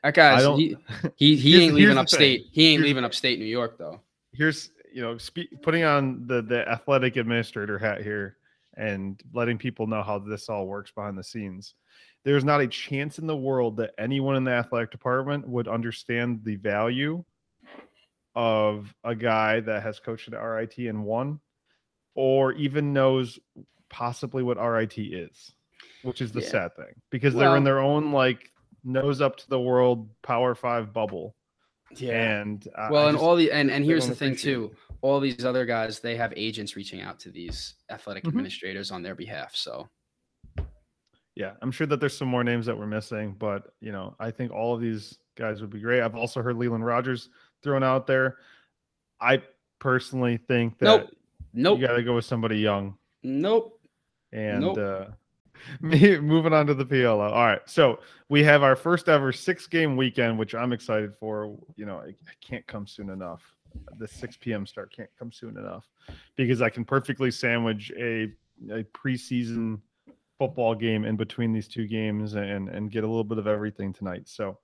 That 0.03 0.13
guy, 0.15 0.41
he 0.55 0.75
he, 1.15 1.35
he 1.35 1.63
ain't 1.63 1.73
leaving 1.75 1.97
upstate. 1.97 2.47
He 2.51 2.67
ain't 2.69 2.79
Here's- 2.79 2.83
leaving 2.85 3.03
upstate 3.03 3.39
New 3.39 3.45
York 3.45 3.77
though. 3.77 3.99
Here's 4.33 4.71
you 4.93 5.01
know, 5.01 5.17
spe- 5.17 5.51
putting 5.61 5.83
on 5.83 6.25
the 6.27 6.41
the 6.41 6.67
athletic 6.67 7.15
administrator 7.17 7.77
hat 7.77 8.01
here 8.01 8.37
and 8.77 9.21
letting 9.33 9.57
people 9.57 9.85
know 9.87 10.01
how 10.03 10.17
this 10.19 10.49
all 10.49 10.65
works 10.67 10.91
behind 10.91 11.17
the 11.17 11.23
scenes. 11.23 11.75
There's 12.23 12.43
not 12.45 12.61
a 12.61 12.67
chance 12.67 13.19
in 13.19 13.27
the 13.27 13.35
world 13.35 13.77
that 13.77 13.91
anyone 13.97 14.35
in 14.35 14.43
the 14.43 14.51
athletic 14.51 14.91
department 14.91 15.47
would 15.47 15.67
understand 15.67 16.41
the 16.43 16.55
value 16.55 17.23
of 18.35 18.93
a 19.03 19.15
guy 19.15 19.59
that 19.59 19.83
has 19.83 19.99
coached 19.99 20.31
at 20.31 20.37
RIT 20.37 20.77
and 20.77 21.03
won, 21.03 21.39
or 22.15 22.53
even 22.53 22.93
knows 22.93 23.39
possibly 23.89 24.43
what 24.43 24.57
RIT 24.57 24.97
is, 24.97 25.51
which 26.03 26.21
is 26.21 26.31
the 26.31 26.41
Yeah. 26.41 26.49
sad 26.49 26.75
thing 26.75 26.93
because 27.09 27.33
they're 27.33 27.57
in 27.57 27.63
their 27.63 27.79
own 27.79 28.11
like 28.11 28.51
nose 28.83 29.21
up 29.21 29.37
to 29.37 29.49
the 29.49 29.59
world 29.59 30.09
Power 30.21 30.55
Five 30.55 30.93
bubble. 30.93 31.35
Yeah. 31.97 32.39
And 32.39 32.67
I- 32.77 32.89
well, 32.91 33.05
I 33.05 33.09
and 33.09 33.15
just- 33.15 33.23
all 33.25 33.35
the 33.35 33.51
and 33.51 33.69
and 33.71 33.83
here's 33.85 34.07
the 34.07 34.15
thing 34.15 34.35
too. 34.35 34.71
All 35.01 35.19
these 35.19 35.43
other 35.45 35.65
guys, 35.65 35.99
they 35.99 36.15
have 36.15 36.31
agents 36.35 36.75
reaching 36.75 37.01
out 37.01 37.19
to 37.21 37.31
these 37.31 37.75
athletic 37.89 38.23
Mhm. 38.23 38.29
administrators 38.29 38.91
on 38.91 39.01
their 39.01 39.15
behalf. 39.15 39.55
So 39.55 39.89
yeah, 41.35 41.53
I'm 41.61 41.71
sure 41.71 41.87
that 41.87 41.99
there's 41.99 42.15
some 42.17 42.27
more 42.27 42.43
names 42.43 42.65
that 42.65 42.77
we're 42.77 42.85
missing, 42.87 43.35
but 43.37 43.73
you 43.79 43.91
know, 43.91 44.15
I 44.19 44.31
think 44.31 44.51
all 44.51 44.75
of 44.75 44.81
these 44.81 45.17
guys 45.35 45.61
would 45.61 45.69
be 45.69 45.79
great. 45.79 46.01
I've 46.01 46.15
also 46.15 46.41
heard 46.41 46.57
Leland 46.57 46.85
Rogers 46.85 47.29
thrown 47.63 47.83
out 47.83 48.05
there. 48.05 48.37
I 49.19 49.41
personally 49.79 50.37
think 50.37 50.77
that 50.79 50.85
Nope. 50.85 51.09
Nope. 51.53 51.79
you 51.79 51.87
got 51.87 51.93
to 51.95 52.03
go 52.03 52.15
with 52.15 52.25
somebody 52.25 52.57
young. 52.59 52.97
Nope. 53.23 53.79
And 54.33 54.61
Nope. 54.61 54.77
uh, 54.77 55.05
me- 55.81 56.19
moving 56.19 56.53
on 56.53 56.67
to 56.67 56.73
the 56.73 56.85
PLL. 56.85 57.19
All 57.19 57.45
right, 57.45 57.61
so 57.65 57.99
we 58.29 58.43
have 58.43 58.63
our 58.63 58.75
first 58.75 59.09
ever 59.09 59.31
six 59.31 59.67
game 59.67 59.97
weekend, 59.97 60.37
which 60.37 60.55
I'm 60.55 60.73
excited 60.73 61.15
for. 61.15 61.57
You 61.75 61.85
know, 61.85 61.99
it 61.99 62.17
can't 62.41 62.65
come 62.67 62.87
soon 62.87 63.09
enough. 63.09 63.41
The 63.97 64.07
6 64.07 64.37
p.m. 64.41 64.65
start 64.65 64.93
can't 64.93 65.09
come 65.17 65.31
soon 65.31 65.57
enough 65.57 65.87
because 66.35 66.61
I 66.61 66.69
can 66.69 66.83
perfectly 66.83 67.31
sandwich 67.31 67.91
a 67.97 68.33
a 68.69 68.83
preseason 68.93 69.79
football 70.37 70.75
game 70.75 71.05
in 71.05 71.15
between 71.15 71.53
these 71.53 71.67
two 71.67 71.87
games 71.87 72.33
and 72.33 72.67
and 72.69 72.91
get 72.91 73.03
a 73.03 73.07
little 73.07 73.23
bit 73.23 73.37
of 73.37 73.47
everything 73.47 73.93
tonight. 73.93 74.27
So, 74.27 74.57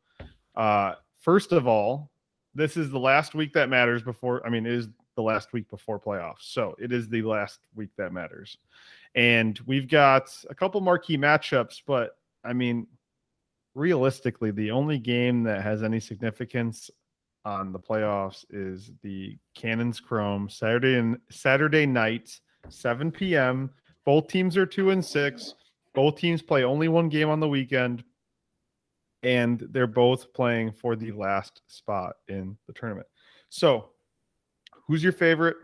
uh, 0.56 0.96
first 1.22 1.52
of 1.52 1.68
all, 1.68 2.12
this 2.56 2.78
is 2.78 2.90
the 2.90 3.00
last 3.00 3.36
week 3.36 3.54
that 3.54 3.70
matters 3.70 4.02
before. 4.02 4.46
I 4.46 4.50
mean, 4.50 4.66
it 4.66 4.74
is 4.74 4.90
the 5.16 5.22
last 5.22 5.54
week 5.54 5.70
before 5.70 6.00
playoffs, 6.00 6.42
so 6.42 6.76
it 6.80 6.92
is 6.92 7.08
the 7.10 7.22
last 7.22 7.60
week 7.76 7.90
that 7.98 8.12
matters. 8.12 8.58
And 9.18 9.60
we've 9.66 9.90
got 9.90 10.30
a 10.48 10.54
couple 10.54 10.80
marquee 10.80 11.18
matchups, 11.18 11.82
but 11.88 12.18
I 12.46 12.54
mean, 12.54 12.86
realistically, 13.74 14.52
the 14.52 14.70
only 14.70 15.00
game 15.00 15.42
that 15.44 15.64
has 15.64 15.82
any 15.82 16.00
significance 16.00 16.92
on 17.44 17.74
the 17.74 17.80
playoffs 17.80 18.46
is 18.52 18.92
the 19.02 19.36
Cannons 19.56 20.00
Chrome 20.00 20.48
Saturday 20.48 21.00
and 21.00 21.18
Saturday 21.32 21.88
night, 21.88 22.40
7 22.70 23.12
p.m. 23.12 23.72
Both 24.06 24.28
teams 24.28 24.56
are 24.56 24.68
two 24.68 24.92
and 24.92 25.04
six. 25.04 25.56
Both 25.96 26.18
teams 26.18 26.44
play 26.44 26.64
only 26.64 26.88
one 26.88 27.10
game 27.10 27.30
on 27.30 27.40
the 27.40 27.48
weekend, 27.48 28.04
and 29.24 29.68
they're 29.72 29.88
both 29.88 30.32
playing 30.32 30.74
for 30.74 30.96
the 30.96 31.12
last 31.12 31.64
spot 31.66 32.18
in 32.28 32.56
the 32.68 32.74
tournament. 32.74 33.08
So, 33.50 33.90
who's 34.86 35.02
your 35.02 35.12
favorite 35.12 35.58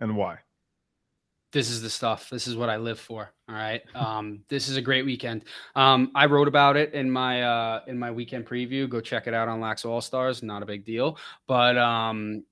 and 0.00 0.16
why? 0.18 0.40
This 1.52 1.70
is 1.70 1.82
the 1.82 1.90
stuff. 1.90 2.30
This 2.30 2.46
is 2.46 2.56
what 2.56 2.68
I 2.68 2.76
live 2.76 2.98
for. 2.98 3.32
All 3.48 3.54
right. 3.54 3.82
Um, 3.94 4.44
this 4.48 4.68
is 4.68 4.76
a 4.76 4.82
great 4.82 5.04
weekend. 5.04 5.44
Um, 5.74 6.12
I 6.14 6.26
wrote 6.26 6.48
about 6.48 6.76
it 6.76 6.94
in 6.94 7.10
my 7.10 7.42
uh, 7.42 7.80
in 7.88 7.98
my 7.98 8.10
weekend 8.10 8.46
preview. 8.46 8.88
Go 8.88 9.00
check 9.00 9.26
it 9.26 9.34
out 9.34 9.48
on 9.48 9.60
Lax 9.60 9.84
All 9.84 10.00
Stars. 10.00 10.42
Not 10.42 10.62
a 10.62 10.66
big 10.66 10.84
deal, 10.84 11.18
but 11.48 11.76
um, 11.76 12.44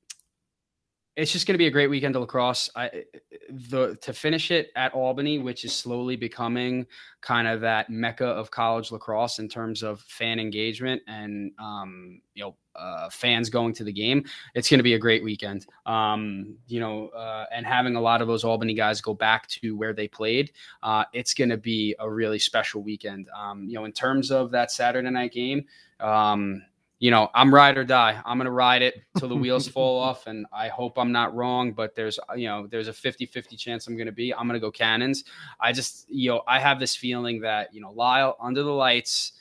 it's 1.18 1.33
just 1.33 1.48
going 1.48 1.54
to 1.54 1.59
be 1.59 1.66
a 1.66 1.70
great 1.70 1.90
weekend 1.90 2.14
of 2.14 2.20
lacrosse. 2.20 2.70
I 2.76 3.02
the 3.50 3.96
to 4.02 4.12
finish 4.12 4.52
it 4.52 4.70
at 4.76 4.94
Albany, 4.94 5.40
which 5.40 5.64
is 5.64 5.74
slowly 5.74 6.14
becoming 6.14 6.87
kind 7.22 7.48
of 7.48 7.61
that 7.62 7.90
mecca 7.90 8.24
of 8.24 8.52
college 8.52 8.92
lacrosse 8.92 9.40
in 9.40 9.48
terms 9.48 9.83
of 9.83 10.00
fan 10.02 10.38
engagement 10.38 11.02
and 11.09 11.50
um, 11.59 12.20
you 12.35 12.44
know 12.44 12.57
uh, 12.76 13.11
fans 13.11 13.50
going 13.50 13.74
to 13.74 13.83
the 13.83 13.92
game. 13.92 14.24
It's 14.54 14.70
going 14.70 14.78
to 14.78 14.85
be 14.85 14.94
a 14.94 14.98
great 14.98 15.24
weekend. 15.24 15.66
Um, 15.87 16.57
you 16.68 16.78
know, 16.78 17.09
uh, 17.09 17.46
and 17.52 17.66
having 17.66 17.96
a 17.96 18.00
lot 18.00 18.22
of 18.22 18.28
those 18.28 18.44
Albany 18.44 18.74
guys 18.74 19.00
go 19.00 19.12
back 19.12 19.48
to 19.48 19.76
where 19.76 19.92
they 19.92 20.07
played, 20.07 20.52
uh, 20.85 21.02
it's 21.12 21.35
going 21.35 21.50
to 21.50 21.57
be 21.57 21.96
a 21.98 22.09
really 22.09 22.38
special 22.38 22.81
weekend. 22.81 23.28
Um, 23.37 23.64
you 23.64 23.74
know, 23.74 23.87
in 23.87 23.92
terms 23.92 24.31
of 24.31 24.52
that 24.52 24.70
Saturday 24.70 25.11
night 25.11 25.33
game. 25.33 25.64
Um, 25.98 26.62
you 27.01 27.13
know, 27.13 27.31
I'm 27.33 27.55
ride 27.55 27.79
or 27.79 27.85
die. 27.85 28.21
I'm 28.25 28.39
going 28.39 28.47
to 28.47 28.51
ride 28.51 28.83
it 28.83 29.03
till 29.17 29.29
the 29.29 29.37
wheels 29.37 29.69
fall 29.75 30.01
off. 30.01 30.27
And 30.27 30.47
I 30.53 30.69
hope 30.69 30.99
I'm 30.99 31.13
not 31.13 31.35
wrong, 31.35 31.73
but 31.73 31.95
there's, 31.95 32.19
uh, 32.19 32.35
you 32.35 32.49
know, 32.49 32.67
there's 32.67 32.89
a 32.89 32.93
50 32.93 33.27
50 33.27 33.57
chance 33.57 33.87
I'm 33.87 33.97
going 33.97 34.07
to 34.07 34.13
be. 34.13 34.35
I'm 34.35 34.49
going 34.49 34.55
to 34.55 34.65
go 34.65 34.73
Cannons. 34.73 35.25
I 35.61 35.73
just, 35.73 36.09
you 36.09 36.31
know, 36.31 36.43
I 36.49 36.59
have 36.59 36.81
this 36.81 36.97
feeling 36.97 37.41
that, 37.43 37.73
you 37.73 37.81
know, 37.81 37.93
Lyle 37.93 38.37
under 38.41 38.63
the 38.63 38.73
lights 38.73 39.33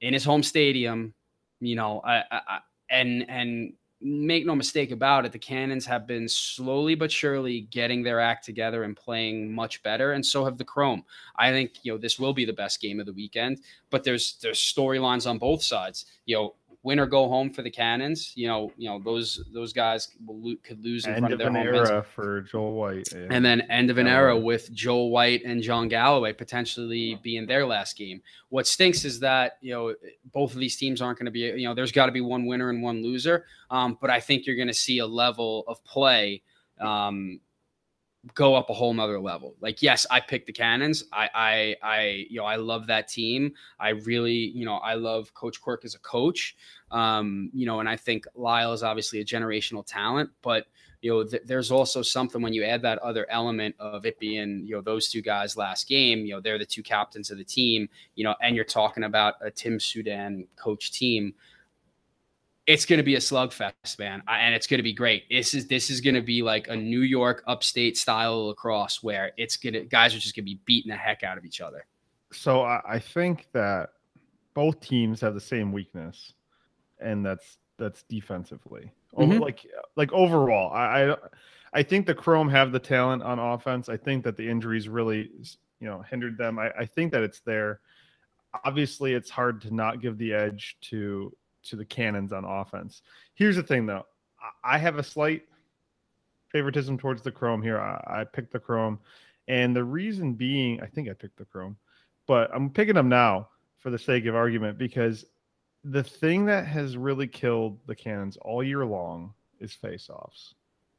in 0.00 0.12
his 0.12 0.24
home 0.24 0.42
stadium, 0.42 1.14
you 1.60 1.76
know, 1.76 2.00
I, 2.04 2.16
I, 2.30 2.40
I 2.48 2.58
and, 2.90 3.28
and, 3.28 3.72
Make 4.08 4.46
no 4.46 4.54
mistake 4.54 4.92
about 4.92 5.26
it, 5.26 5.32
the 5.32 5.38
Cannons 5.38 5.84
have 5.86 6.06
been 6.06 6.28
slowly 6.28 6.94
but 6.94 7.10
surely 7.10 7.62
getting 7.62 8.04
their 8.04 8.20
act 8.20 8.44
together 8.44 8.84
and 8.84 8.96
playing 8.96 9.52
much 9.52 9.82
better, 9.82 10.12
and 10.12 10.24
so 10.24 10.44
have 10.44 10.58
the 10.58 10.64
Chrome. 10.64 11.02
I 11.36 11.50
think 11.50 11.72
you 11.82 11.92
know 11.92 11.98
this 11.98 12.16
will 12.16 12.32
be 12.32 12.44
the 12.44 12.52
best 12.52 12.80
game 12.80 13.00
of 13.00 13.06
the 13.06 13.12
weekend, 13.12 13.62
but 13.90 14.04
there's 14.04 14.38
there's 14.40 14.60
storylines 14.60 15.28
on 15.28 15.38
both 15.38 15.60
sides. 15.60 16.04
You 16.24 16.36
know, 16.36 16.54
win 16.86 17.00
or 17.00 17.06
go 17.06 17.28
home 17.28 17.50
for 17.50 17.62
the 17.62 17.70
Cannons. 17.70 18.32
You 18.36 18.46
know, 18.46 18.72
you 18.78 18.88
know 18.88 19.00
those 19.04 19.42
those 19.52 19.72
guys 19.72 20.08
will, 20.24 20.40
lo- 20.40 20.56
could 20.62 20.82
lose 20.84 21.04
in 21.04 21.14
End 21.14 21.18
front 21.20 21.32
of 21.34 21.38
their 21.40 21.48
an 21.48 21.54
home 21.56 21.64
fans. 21.74 21.90
era 21.90 22.02
for 22.04 22.42
Joel 22.42 22.74
White. 22.74 23.12
And 23.12 23.44
then 23.44 23.62
end 23.62 23.90
of 23.90 23.98
an 23.98 24.06
Galloway. 24.06 24.20
era 24.22 24.38
with 24.38 24.72
Joel 24.72 25.10
White 25.10 25.42
and 25.44 25.60
John 25.62 25.88
Galloway 25.88 26.32
potentially 26.32 27.18
being 27.22 27.44
their 27.44 27.66
last 27.66 27.98
game. 27.98 28.22
What 28.50 28.66
stinks 28.68 29.04
is 29.04 29.18
that 29.20 29.58
you 29.60 29.72
know 29.74 29.94
both 30.32 30.54
of 30.54 30.60
these 30.60 30.76
teams 30.76 31.02
aren't 31.02 31.18
going 31.18 31.26
to 31.26 31.32
be 31.32 31.40
you 31.40 31.66
know 31.68 31.74
there's 31.74 31.92
got 31.92 32.06
to 32.06 32.12
be 32.12 32.20
one 32.20 32.46
winner 32.46 32.70
and 32.70 32.80
one 32.82 33.02
loser. 33.02 33.44
Um, 33.70 33.98
but 34.00 34.08
I 34.08 34.20
think 34.20 34.46
you're 34.46 34.56
going 34.56 34.68
to 34.68 34.74
see 34.74 34.98
a 35.00 35.06
level 35.06 35.64
of 35.66 35.82
play 35.84 36.42
um, 36.80 37.40
go 38.34 38.54
up 38.54 38.70
a 38.70 38.74
whole 38.74 38.92
nother 38.94 39.20
level. 39.20 39.54
Like 39.60 39.82
yes, 39.82 40.06
I 40.10 40.20
picked 40.20 40.46
the 40.46 40.52
Cannons. 40.52 41.04
I 41.12 41.28
I 41.34 41.76
I 41.82 42.26
you 42.30 42.38
know 42.38 42.44
I 42.44 42.56
love 42.56 42.86
that 42.88 43.08
team. 43.08 43.52
I 43.78 43.90
really 43.90 44.32
you 44.32 44.64
know 44.64 44.76
I 44.76 44.94
love 44.94 45.32
Coach 45.34 45.60
Quirk 45.60 45.84
as 45.84 45.94
a 45.94 46.00
coach. 46.00 46.56
Um, 46.90 47.50
you 47.52 47.66
know, 47.66 47.80
and 47.80 47.88
I 47.88 47.96
think 47.96 48.26
Lyle 48.34 48.72
is 48.72 48.82
obviously 48.82 49.20
a 49.20 49.24
generational 49.24 49.84
talent, 49.84 50.30
but 50.42 50.66
you 51.02 51.10
know, 51.10 51.24
th- 51.24 51.42
there's 51.44 51.70
also 51.70 52.02
something 52.02 52.42
when 52.42 52.52
you 52.52 52.64
add 52.64 52.82
that 52.82 52.98
other 52.98 53.26
element 53.30 53.74
of 53.78 54.06
it 54.06 54.18
being, 54.18 54.62
you 54.64 54.74
know, 54.74 54.80
those 54.80 55.08
two 55.08 55.22
guys 55.22 55.56
last 55.56 55.88
game, 55.88 56.20
you 56.20 56.34
know, 56.34 56.40
they're 56.40 56.58
the 56.58 56.66
two 56.66 56.82
captains 56.82 57.30
of 57.30 57.38
the 57.38 57.44
team, 57.44 57.88
you 58.14 58.24
know, 58.24 58.34
and 58.42 58.56
you're 58.56 58.64
talking 58.64 59.04
about 59.04 59.34
a 59.40 59.50
Tim 59.50 59.78
Soudan 59.78 60.46
coach 60.56 60.90
team. 60.92 61.34
It's 62.66 62.84
going 62.84 62.96
to 62.98 63.04
be 63.04 63.14
a 63.14 63.20
slugfest, 63.20 63.98
man, 63.98 64.22
and 64.26 64.54
it's 64.54 64.66
going 64.66 64.78
to 64.78 64.82
be 64.82 64.92
great. 64.92 65.28
This 65.30 65.54
is 65.54 65.68
this 65.68 65.88
is 65.88 66.00
going 66.00 66.16
to 66.16 66.20
be 66.20 66.42
like 66.42 66.66
a 66.68 66.76
New 66.76 67.00
York 67.00 67.44
upstate 67.46 67.96
style 67.96 68.48
lacrosse 68.48 69.02
where 69.02 69.32
it's 69.36 69.56
gonna 69.56 69.84
guys 69.84 70.14
are 70.14 70.18
just 70.18 70.34
going 70.34 70.44
to 70.44 70.50
be 70.50 70.60
beating 70.64 70.90
the 70.90 70.96
heck 70.96 71.22
out 71.22 71.38
of 71.38 71.44
each 71.44 71.60
other. 71.60 71.86
So 72.32 72.62
I, 72.62 72.80
I 72.86 72.98
think 72.98 73.46
that 73.52 73.90
both 74.54 74.80
teams 74.80 75.20
have 75.20 75.34
the 75.34 75.40
same 75.40 75.72
weakness, 75.72 76.32
and 76.98 77.24
that's 77.24 77.58
that's 77.78 78.02
defensively. 78.04 78.90
Mhm. 79.16 79.40
Like 79.40 79.66
like 79.94 80.12
overall, 80.12 80.72
I, 80.72 81.10
I 81.10 81.16
I 81.72 81.82
think 81.82 82.06
the 82.06 82.14
Chrome 82.14 82.48
have 82.48 82.72
the 82.72 82.78
talent 82.78 83.22
on 83.22 83.38
offense. 83.38 83.88
I 83.88 83.96
think 83.96 84.24
that 84.24 84.36
the 84.36 84.48
injuries 84.48 84.88
really 84.88 85.30
you 85.78 85.86
know 85.86 86.02
hindered 86.02 86.36
them. 86.38 86.58
I, 86.58 86.70
I 86.70 86.86
think 86.86 87.12
that 87.12 87.22
it's 87.22 87.40
there. 87.40 87.80
Obviously, 88.64 89.12
it's 89.12 89.30
hard 89.30 89.60
to 89.62 89.74
not 89.74 90.00
give 90.00 90.18
the 90.18 90.32
edge 90.32 90.78
to 90.82 91.36
to 91.70 91.76
the 91.76 91.84
cannons 91.84 92.32
on 92.32 92.44
offense. 92.44 93.02
Here's 93.34 93.56
the 93.56 93.62
thing, 93.62 93.86
though. 93.86 94.06
I- 94.64 94.78
have 94.78 94.98
a 94.98 95.02
slight 95.02 95.42
favoritism 96.50 96.98
towards 96.98 97.22
the 97.22 97.32
Chrome 97.32 97.62
here. 97.62 97.78
I, 97.80 98.20
I 98.20 98.24
picked 98.24 98.52
the 98.52 98.58
Chrome, 98.60 98.98
and 99.48 99.74
the 99.74 99.84
reason 99.84 100.34
being, 100.34 100.80
I 100.82 100.86
think 100.86 101.08
I 101.08 101.12
picked 101.12 101.36
the 101.38 101.44
Chrome, 101.44 101.76
but 102.26 102.50
I'm 102.54 102.70
picking 102.70 102.94
them 102.94 103.08
now 103.08 103.48
for 103.78 103.90
the 103.90 103.98
sake 103.98 104.26
of 104.26 104.34
argument 104.34 104.78
because 104.78 105.24
the 105.84 106.02
thing 106.02 106.46
that 106.46 106.66
has 106.66 106.96
really 106.96 107.26
killed 107.26 107.78
the 107.86 107.94
Cannons 107.94 108.36
all 108.38 108.62
year 108.62 108.84
long 108.84 109.32
is 109.60 109.72
face-offs, 109.72 110.54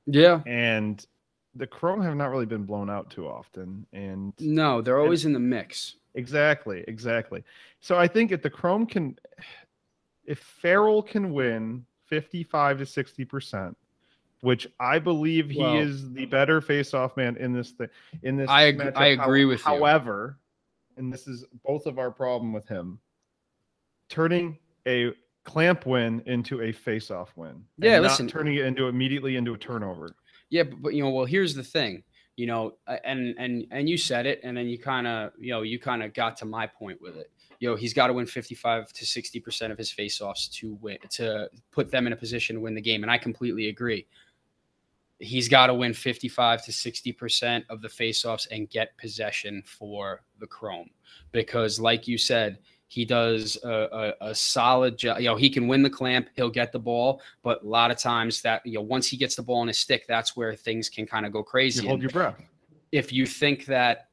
Yeah. 0.06 0.42
and 0.46 1.06
the 1.56 1.68
Chrome 1.68 2.02
have 2.02 2.16
not 2.16 2.30
really 2.30 2.46
been 2.46 2.64
blown 2.66 2.90
out 2.90 3.10
too 3.10 3.28
often. 3.28 3.86
And 3.94 4.34
No, 4.40 4.82
they're 4.82 5.00
always 5.00 5.26
in 5.26 5.34
the 5.34 5.40
mix. 5.40 5.96
Exactly, 6.16 6.84
exactly. 6.88 7.44
So 7.80 7.98
I 7.98 8.08
think 8.08 8.32
if 8.32 8.42
the 8.42 8.50
Chrome 8.50 8.86
can, 8.86 9.18
if 10.28 10.40
Farrell 10.40 11.02
can 11.02 11.34
win 11.34 11.86
55 12.06 12.80
to 12.80 12.86
60 12.86 13.26
percent, 13.26 13.78
which 14.42 14.68
I 14.80 15.00
believe 15.00 15.50
he 15.50 15.60
Well- 15.60 15.78
is 15.78 16.12
the 16.14 16.26
better 16.26 16.62
face-off 16.62 17.18
man 17.18 17.36
in 17.38 17.54
this 17.54 17.72
thing. 17.72 17.88
In 18.22 18.38
this, 18.38 18.50
I 18.50 18.66
ag- 18.68 18.78
matchup. 18.78 18.96
I 18.98 19.06
agree 19.08 19.46
with 19.46 19.60
you. 19.60 19.66
However, 19.66 20.38
and 20.98 21.12
this 21.12 21.28
is 21.28 21.46
both 21.66 21.86
of 21.88 21.98
our 21.98 22.12
problem 22.12 22.54
with 22.54 22.68
him, 22.68 23.00
turning 24.10 24.58
a 24.88 25.14
clamp 25.44 25.86
win 25.86 26.22
into 26.26 26.62
a 26.62 26.72
face-off 26.72 27.32
win. 27.36 27.50
and 27.52 27.64
Yeah, 27.78 27.96
not 28.00 28.04
listen- 28.04 28.28
turning 28.28 28.56
it 28.56 28.66
into 28.66 28.88
immediately 28.88 29.36
into 29.38 29.54
a 29.54 29.58
turnover. 29.58 30.16
Yeah, 30.50 30.64
but, 30.64 30.82
but 30.82 30.94
you 30.94 31.04
know, 31.04 31.10
well, 31.10 31.26
here's 31.26 31.56
the 31.56 31.64
thing, 31.64 32.04
you 32.38 32.46
know, 32.48 32.78
and 33.04 33.36
and 33.38 33.66
and 33.72 33.90
you 33.90 33.98
said 33.98 34.26
it, 34.26 34.40
and 34.44 34.56
then 34.56 34.68
you 34.68 34.78
kind 34.80 35.08
of, 35.08 35.32
you 35.40 35.52
know, 35.52 35.62
you 35.62 35.78
kind 35.80 36.04
of 36.04 36.14
got 36.14 36.38
to 36.38 36.46
my 36.46 36.68
point 36.68 37.02
with 37.02 37.18
it. 37.18 37.32
You 37.60 37.70
know, 37.70 37.76
he's 37.76 37.94
got 37.94 38.08
to 38.08 38.14
win 38.14 38.26
55 38.26 38.94
to 38.94 39.06
60 39.06 39.40
percent 39.40 39.72
of 39.72 39.78
his 39.78 39.92
faceoffs 39.92 40.52
to 40.54 40.76
win 40.76 40.98
to 41.12 41.50
put 41.72 41.90
them 41.92 42.08
in 42.08 42.14
a 42.14 42.16
position 42.16 42.56
to 42.58 42.62
win 42.62 42.76
the 42.76 42.82
game, 42.82 43.04
and 43.04 43.12
I 43.12 43.18
completely 43.18 43.70
agree. 43.70 44.06
He's 45.20 45.50
got 45.50 45.68
to 45.68 45.74
win 45.74 45.94
55 45.94 46.64
to 46.66 46.72
60 46.72 47.12
percent 47.14 47.66
of 47.70 47.82
the 47.82 47.88
faceoffs 47.88 48.48
and 48.52 48.70
get 48.70 48.96
possession 48.98 49.64
for 49.66 50.22
the 50.40 50.46
Chrome, 50.46 50.90
because, 51.32 51.80
like 51.80 52.08
you 52.08 52.20
said, 52.20 52.60
he 52.90 53.04
does 53.04 53.58
a, 53.64 54.14
a, 54.22 54.28
a 54.30 54.36
solid 54.36 54.96
job. 54.98 55.20
You 55.20 55.30
know, 55.30 55.36
he 55.36 55.50
can 55.50 55.68
win 55.68 55.82
the 55.82 55.90
clamp, 55.90 56.30
he'll 56.36 56.50
get 56.52 56.72
the 56.72 56.80
ball, 56.80 57.22
but 57.42 57.64
a 57.64 57.68
lot 57.68 57.90
of 57.92 57.98
times 57.98 58.42
that 58.44 58.64
you 58.66 58.76
know, 58.76 58.82
once 58.82 59.08
he 59.08 59.18
gets 59.18 59.36
the 59.36 59.42
ball 59.42 59.62
in 59.64 59.68
his 59.68 59.80
stick, 59.80 60.06
that's 60.08 60.38
where 60.38 60.56
things 60.56 60.88
can 60.88 61.08
kind 61.08 61.26
of 61.26 61.32
go 61.32 61.42
You 61.42 61.44
crazy. 61.44 61.88
hold 61.88 61.96
And 61.96 62.04
your 62.04 62.12
breath. 62.12 62.40
if 62.92 63.12
you 63.12 63.26
think 63.26 63.66
that 63.66 64.07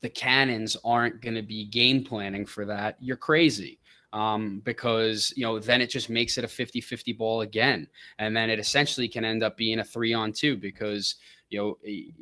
the 0.00 0.08
Cannons 0.08 0.76
aren't 0.84 1.20
going 1.20 1.34
to 1.34 1.42
be 1.42 1.64
game 1.64 2.04
planning 2.04 2.46
for 2.46 2.64
that, 2.66 2.96
you're 3.00 3.16
crazy. 3.16 3.78
Um, 4.14 4.62
because 4.64 5.34
you 5.36 5.42
know 5.42 5.58
then 5.58 5.82
it 5.82 5.90
just 5.90 6.08
makes 6.08 6.38
it 6.38 6.44
a 6.44 6.46
50-50 6.46 7.18
ball 7.18 7.42
again 7.42 7.86
and 8.18 8.34
then 8.34 8.48
it 8.48 8.58
essentially 8.58 9.06
can 9.06 9.22
end 9.22 9.42
up 9.42 9.58
being 9.58 9.80
a 9.80 9.84
three 9.84 10.14
on 10.14 10.32
two 10.32 10.56
because 10.56 11.16
you 11.50 11.58
know, 11.58 11.78
you 11.82 12.12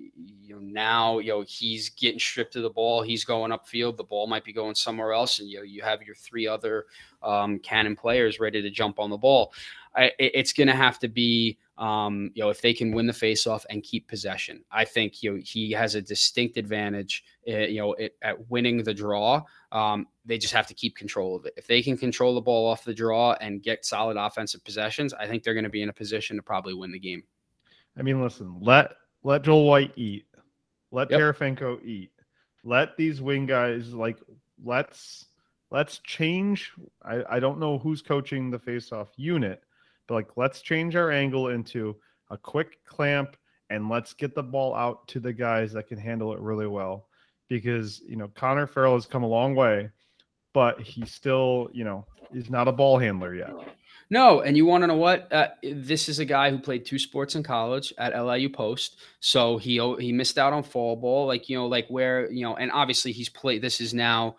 know 0.49 0.59
now 0.61 1.19
you 1.19 1.31
know 1.31 1.45
he's 1.47 1.89
getting 1.91 2.19
stripped 2.19 2.55
of 2.57 2.62
the 2.62 2.71
ball. 2.71 3.03
He's 3.03 3.25
going 3.25 3.51
upfield. 3.51 3.97
The 3.97 4.05
ball 4.05 4.27
might 4.27 4.45
be 4.45 4.53
going 4.53 4.75
somewhere 4.75 5.12
else, 5.12 5.41
and 5.41 5.49
you 5.49 5.59
know 5.59 5.62
you 5.65 5.83
have 5.83 6.03
your 6.03 6.15
three 6.15 6.47
other 6.47 6.87
um, 7.23 7.59
cannon 7.59 7.97
players 7.97 8.39
ready 8.39 8.62
to 8.62 8.71
jump 8.71 9.01
on 9.01 9.11
the 9.11 9.17
ball. 9.17 9.53
I, 9.97 10.12
it's 10.19 10.53
going 10.53 10.69
to 10.69 10.75
have 10.75 10.99
to 11.01 11.09
be 11.09 11.59
um, 11.79 12.31
you 12.35 12.43
know 12.43 12.51
if 12.51 12.61
they 12.61 12.73
can 12.73 12.93
win 12.93 13.07
the 13.07 13.12
faceoff 13.12 13.65
and 13.71 13.83
keep 13.83 14.09
possession. 14.09 14.65
I 14.71 14.85
think 14.85 15.23
you 15.23 15.33
know 15.33 15.43
he 15.45 15.73
has 15.73 15.95
a 15.95 16.03
distinct 16.03 16.57
advantage. 16.57 17.25
Uh, 17.49 17.59
you 17.59 17.81
know 17.81 17.93
it, 17.95 18.17
at 18.23 18.51
winning 18.51 18.83
the 18.83 18.95
draw. 18.95 19.43
Um, 19.73 20.07
they 20.25 20.39
just 20.39 20.55
have 20.55 20.67
to 20.69 20.75
keep 20.75 20.97
control 20.97 21.37
of 21.37 21.47
it. 21.47 21.55
If 21.57 21.67
they 21.67 21.83
can 21.83 21.97
control 21.97 22.35
the 22.35 22.41
ball 22.41 22.69
off 22.69 22.85
the 22.85 22.95
draw 22.95 23.33
and 23.41 23.62
get 23.62 23.85
solid 23.85 24.17
offensive 24.17 24.65
possessions, 24.65 25.12
I 25.15 25.27
think 25.27 25.43
they're 25.43 25.55
going 25.55 25.65
to 25.65 25.71
be 25.71 25.83
in 25.83 25.89
a 25.89 25.95
position 25.95 26.37
to 26.37 26.43
probably 26.43 26.75
win 26.75 26.93
the 26.93 26.99
game. 26.99 27.23
I 27.99 28.03
mean, 28.03 28.23
listen, 28.23 28.59
let 28.61 28.93
let 29.23 29.43
Joel 29.43 29.67
White 29.67 29.93
eat. 29.97 30.27
Let 30.93 31.11
yep. 31.11 31.21
Eat. 31.85 32.11
Let 32.65 32.97
these 32.97 33.21
wing 33.21 33.47
guys 33.47 33.93
like 33.93 34.19
let's 34.65 35.27
let's 35.71 35.99
change. 35.99 36.73
I, 37.03 37.23
I 37.29 37.41
don't 37.41 37.59
know 37.59 37.79
who's 37.79 38.03
coaching 38.03 38.51
the 38.51 38.59
faceoff 38.59 39.09
unit, 39.17 39.62
but 40.07 40.14
like 40.14 40.37
let's 40.37 40.61
change 40.61 40.97
our 40.97 41.11
angle 41.11 41.49
into 41.49 41.97
a 42.31 42.37
quick 42.37 42.85
clamp 42.85 43.37
and 43.71 43.88
let's 43.88 44.12
get 44.12 44.35
the 44.35 44.42
ball 44.42 44.75
out 44.75 45.07
to 45.09 45.21
the 45.21 45.33
guys 45.33 45.73
that 45.73 45.88
can 45.88 45.99
handle 45.99 46.33
it 46.33 46.40
really 46.40 46.66
well. 46.66 47.07
Because 47.49 48.01
you 48.09 48.16
know 48.16 48.29
Connor 48.35 48.66
Farrell 48.66 48.95
has 48.95 49.07
come 49.07 49.23
a 49.23 49.29
long 49.29 49.55
way, 49.55 49.90
but 50.53 50.81
he's 50.81 51.12
still 51.12 51.69
you 51.73 51.85
know 51.85 52.05
he's 52.33 52.51
not 52.51 52.69
a 52.69 52.73
ball 52.73 52.99
handler 52.99 53.35
yet. 53.35 53.53
No, 54.09 54.40
and 54.40 54.57
you 54.57 54.66
want 54.66 54.83
to 54.83 54.87
know 54.87 54.97
what? 54.97 55.33
Uh, 55.33 55.49
this 55.62 56.09
is 56.09 56.21
a 56.21 56.25
guy 56.25 56.51
who 56.51 56.59
played 56.59 56.85
two 56.85 56.99
sports 56.99 57.35
in 57.35 57.42
college 57.42 57.92
at 57.99 58.21
LIU 58.21 58.49
Post, 58.49 58.99
so 59.21 59.59
he 59.59 59.81
he 59.99 60.12
missed 60.12 60.38
out 60.38 60.53
on 60.53 60.62
fall 60.62 60.95
ball, 60.97 61.27
like 61.27 61.49
you 61.49 61.57
know, 61.57 61.66
like 61.66 61.88
where 61.88 62.31
you 62.31 62.42
know, 62.42 62.57
and 62.57 62.71
obviously 62.71 63.11
he's 63.12 63.29
played. 63.29 63.62
This 63.62 63.81
is 63.81 63.95
now 63.95 64.37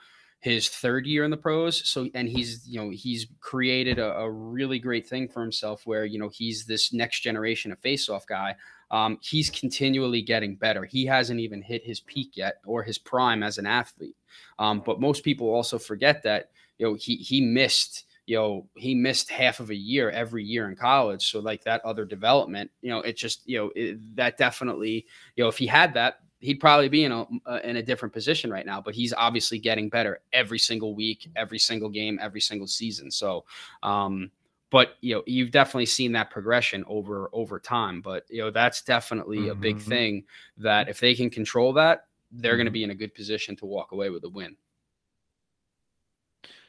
his 0.47 0.69
third 0.69 1.05
year 1.05 1.23
in 1.23 1.31
the 1.31 1.37
pros, 1.37 1.87
so 1.87 2.09
and 2.13 2.27
he's 2.27 2.67
you 2.67 2.79
know 2.79 2.89
he's 2.89 3.27
created 3.39 3.99
a, 3.99 4.17
a 4.17 4.31
really 4.31 4.79
great 4.79 5.07
thing 5.07 5.27
for 5.27 5.41
himself, 5.41 5.85
where 5.85 6.05
you 6.05 6.19
know 6.19 6.29
he's 6.29 6.65
this 6.65 6.93
next 6.93 7.21
generation 7.21 7.71
of 7.71 7.81
faceoff 7.81 8.25
guy. 8.25 8.55
Um, 8.89 9.19
he's 9.21 9.49
continually 9.49 10.21
getting 10.21 10.55
better. 10.55 10.85
He 10.85 11.05
hasn't 11.05 11.39
even 11.39 11.61
hit 11.61 11.83
his 11.83 11.99
peak 11.99 12.37
yet 12.37 12.61
or 12.65 12.83
his 12.83 12.97
prime 12.97 13.43
as 13.43 13.57
an 13.57 13.65
athlete. 13.65 14.15
Um, 14.59 14.81
but 14.85 15.01
most 15.01 15.23
people 15.23 15.49
also 15.49 15.77
forget 15.77 16.23
that 16.23 16.51
you 16.77 16.87
know 16.87 16.93
he 16.93 17.15
he 17.17 17.41
missed 17.41 18.05
you 18.25 18.35
know 18.35 18.67
he 18.75 18.93
missed 18.93 19.29
half 19.29 19.59
of 19.59 19.71
a 19.71 19.75
year 19.75 20.11
every 20.11 20.43
year 20.43 20.69
in 20.69 20.75
college 20.75 21.31
so 21.31 21.39
like 21.39 21.63
that 21.63 21.83
other 21.83 22.05
development 22.05 22.69
you 22.81 22.89
know 22.89 22.99
it 22.99 23.15
just 23.17 23.41
you 23.47 23.57
know 23.57 23.71
it, 23.75 23.97
that 24.15 24.37
definitely 24.37 25.05
you 25.35 25.43
know 25.43 25.47
if 25.47 25.57
he 25.57 25.65
had 25.65 25.93
that 25.93 26.19
he'd 26.39 26.59
probably 26.59 26.89
be 26.89 27.03
in 27.03 27.11
a 27.11 27.25
uh, 27.45 27.59
in 27.63 27.77
a 27.77 27.83
different 27.83 28.13
position 28.13 28.51
right 28.51 28.65
now 28.65 28.81
but 28.81 28.93
he's 28.93 29.13
obviously 29.13 29.59
getting 29.59 29.89
better 29.89 30.19
every 30.33 30.59
single 30.59 30.95
week 30.95 31.29
every 31.35 31.59
single 31.59 31.89
game 31.89 32.19
every 32.21 32.41
single 32.41 32.67
season 32.67 33.09
so 33.09 33.43
um 33.83 34.29
but 34.69 34.95
you 35.01 35.15
know 35.15 35.23
you've 35.25 35.51
definitely 35.51 35.85
seen 35.85 36.11
that 36.11 36.29
progression 36.29 36.83
over 36.87 37.29
over 37.33 37.59
time 37.59 38.01
but 38.01 38.25
you 38.29 38.41
know 38.41 38.51
that's 38.51 38.81
definitely 38.81 39.39
mm-hmm. 39.39 39.51
a 39.51 39.55
big 39.55 39.77
mm-hmm. 39.77 39.89
thing 39.89 40.23
that 40.57 40.89
if 40.89 40.99
they 40.99 41.15
can 41.15 41.29
control 41.29 41.73
that 41.73 42.05
they're 42.31 42.51
mm-hmm. 42.51 42.57
going 42.57 42.65
to 42.65 42.71
be 42.71 42.83
in 42.83 42.91
a 42.91 42.95
good 42.95 43.13
position 43.13 43.55
to 43.55 43.65
walk 43.65 43.91
away 43.91 44.09
with 44.09 44.23
a 44.23 44.29
win 44.29 44.55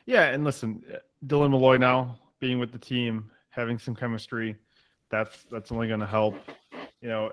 yeah 0.06 0.24
and 0.28 0.44
listen 0.44 0.82
Dylan 1.26 1.50
Molloy 1.50 1.76
now 1.78 2.18
being 2.40 2.58
with 2.58 2.72
the 2.72 2.78
team, 2.78 3.30
having 3.50 3.78
some 3.78 3.94
chemistry, 3.94 4.56
that's 5.10 5.44
that's 5.50 5.72
only 5.72 5.88
going 5.88 6.00
to 6.00 6.06
help. 6.06 6.34
You 7.00 7.08
know, 7.08 7.32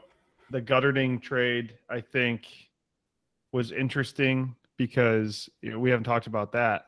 the 0.52 0.62
Gutterding 0.62 1.22
trade, 1.22 1.78
I 1.90 2.02
think, 2.02 2.48
was 3.52 3.72
interesting 3.72 4.56
because 4.78 5.50
you 5.62 5.72
know, 5.72 5.80
we 5.80 5.90
haven't 5.90 6.04
talked 6.04 6.28
about 6.28 6.52
that. 6.54 6.86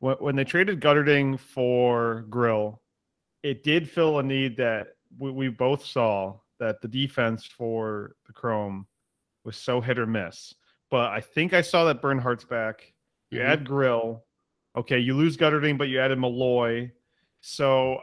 When, 0.00 0.16
when 0.16 0.36
they 0.36 0.44
traded 0.44 0.80
Gutterding 0.80 1.38
for 1.38 2.26
Grill, 2.30 2.80
it 3.42 3.64
did 3.64 3.88
fill 3.88 4.18
a 4.18 4.22
need 4.22 4.56
that 4.58 4.88
we, 5.18 5.30
we 5.30 5.48
both 5.48 5.84
saw 5.84 6.38
that 6.60 6.80
the 6.80 6.88
defense 6.88 7.44
for 7.46 8.14
the 8.26 8.32
Chrome 8.32 8.86
was 9.44 9.56
so 9.56 9.80
hit 9.80 9.98
or 9.98 10.06
miss. 10.06 10.54
But 10.90 11.10
I 11.10 11.20
think 11.20 11.52
I 11.52 11.62
saw 11.62 11.84
that 11.84 12.02
Bernhardt's 12.02 12.44
back. 12.44 12.92
You 13.30 13.40
mm-hmm. 13.40 13.50
add 13.50 13.64
Grill, 13.64 14.22
Okay, 14.74 14.98
you 14.98 15.14
lose 15.14 15.36
Gutterding, 15.36 15.76
but 15.76 15.88
you 15.88 16.00
added 16.00 16.18
Molloy. 16.18 16.90
So 17.40 18.00